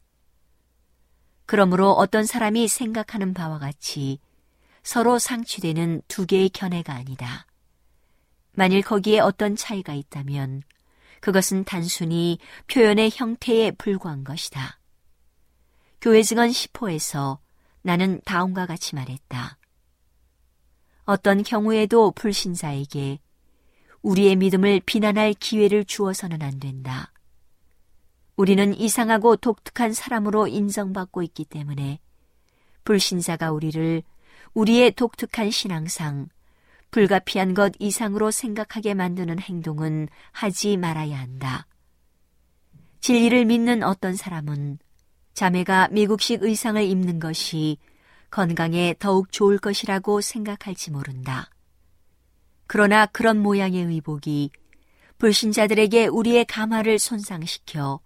그러므로 1.45 1.91
어떤 1.91 2.25
사람이 2.25 2.67
생각하는 2.67 3.33
바와 3.33 3.59
같이 3.59 4.19
서로 4.83 5.19
상취되는 5.19 6.01
두 6.07 6.25
개의 6.25 6.49
견해가 6.49 6.93
아니다. 6.93 7.45
만일 8.55 8.81
거기에 8.81 9.19
어떤 9.19 9.55
차이가 9.55 9.93
있다면 9.93 10.63
그것은 11.19 11.63
단순히 11.63 12.39
표현의 12.67 13.11
형태에 13.13 13.71
불과한 13.71 14.23
것이다. 14.23 14.79
교회 16.01 16.21
증언 16.21 16.49
10호에서 16.49 17.39
나는 17.81 18.21
다음과 18.25 18.65
같이 18.65 18.95
말했다. 18.95 19.57
어떤 21.05 21.43
경우에도 21.43 22.11
불신자에게 22.11 23.19
우리의 24.01 24.35
믿음을 24.35 24.81
비난할 24.85 25.33
기회를 25.33 25.85
주어서는 25.85 26.41
안 26.41 26.59
된다. 26.59 27.11
우리는 28.35 28.73
이상하고 28.73 29.35
독특한 29.37 29.93
사람으로 29.93 30.47
인정받고 30.47 31.23
있기 31.23 31.45
때문에 31.45 31.99
불신자가 32.83 33.51
우리를 33.51 34.03
우리의 34.53 34.91
독특한 34.91 35.49
신앙상 35.49 36.29
불가피한 36.95 37.55
것 37.55 37.73
이상으로 37.77 38.31
생각하게 38.31 38.93
만드는 38.93 39.37
행동은 39.37 40.07
하지 40.31 40.77
말아야 40.77 41.19
한다. 41.19 41.67
진리를 43.01 43.43
믿는 43.43 43.83
어떤 43.83 44.15
사람은 44.15 44.79
자매가 45.33 45.89
미국식 45.91 46.41
의상을 46.41 46.81
입는 46.81 47.19
것이 47.19 47.79
건강에 48.31 48.95
더욱 48.97 49.33
좋을 49.33 49.57
것이라고 49.57 50.21
생각할지 50.21 50.89
모른다. 50.89 51.49
그러나 52.65 53.07
그런 53.07 53.39
모양의 53.39 53.83
의복이 53.83 54.51
불신자들에게 55.17 56.07
우리의 56.07 56.45
감화를 56.45 56.97
손상시켜 56.97 57.99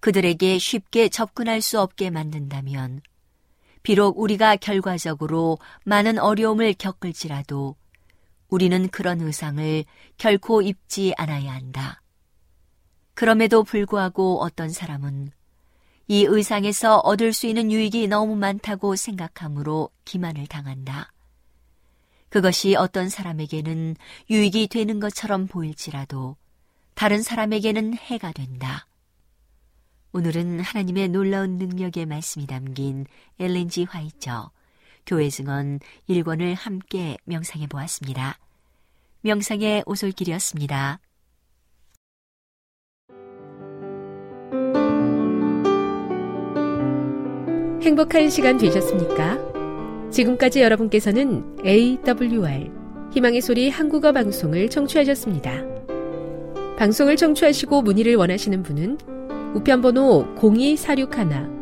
그들에게 0.00 0.58
쉽게 0.58 1.08
접근할 1.08 1.62
수 1.62 1.80
없게 1.80 2.10
만든다면 2.10 3.00
비록 3.84 4.18
우리가 4.18 4.56
결과적으로 4.56 5.58
많은 5.84 6.18
어려움을 6.18 6.74
겪을지라도 6.74 7.76
우리는 8.52 8.86
그런 8.88 9.22
의상을 9.22 9.82
결코 10.18 10.60
입지 10.60 11.14
않아야 11.16 11.54
한다. 11.54 12.02
그럼에도 13.14 13.64
불구하고 13.64 14.42
어떤 14.42 14.68
사람은 14.68 15.32
이 16.06 16.26
의상에서 16.28 16.98
얻을 16.98 17.32
수 17.32 17.46
있는 17.46 17.72
유익이 17.72 18.08
너무 18.08 18.36
많다고 18.36 18.94
생각하므로 18.94 19.88
기만을 20.04 20.46
당한다. 20.48 21.14
그것이 22.28 22.74
어떤 22.74 23.08
사람에게는 23.08 23.96
유익이 24.28 24.68
되는 24.68 25.00
것처럼 25.00 25.46
보일지라도 25.46 26.36
다른 26.92 27.22
사람에게는 27.22 27.94
해가 27.94 28.32
된다. 28.32 28.86
오늘은 30.12 30.60
하나님의 30.60 31.08
놀라운 31.08 31.56
능력의 31.56 32.04
말씀이 32.04 32.46
담긴 32.46 33.06
엘렌지 33.38 33.84
화이처 33.84 34.50
교회 35.06 35.28
증언 35.28 35.80
1권을 36.08 36.54
함께 36.56 37.16
명상해 37.24 37.66
보았습니다. 37.66 38.38
명상의 39.22 39.82
오솔길이었습니다. 39.86 41.00
행복한 47.82 48.30
시간 48.30 48.58
되셨습니까? 48.58 49.38
지금까지 50.10 50.60
여러분께서는 50.62 51.56
AWR 51.64 52.70
희망의 53.12 53.40
소리 53.40 53.68
한국어 53.70 54.12
방송을 54.12 54.70
청취하셨습니다. 54.70 55.64
방송을 56.78 57.16
청취하시고 57.16 57.82
문의를 57.82 58.14
원하시는 58.16 58.62
분은 58.62 58.98
우편번호 59.54 60.34
02461 60.36 61.61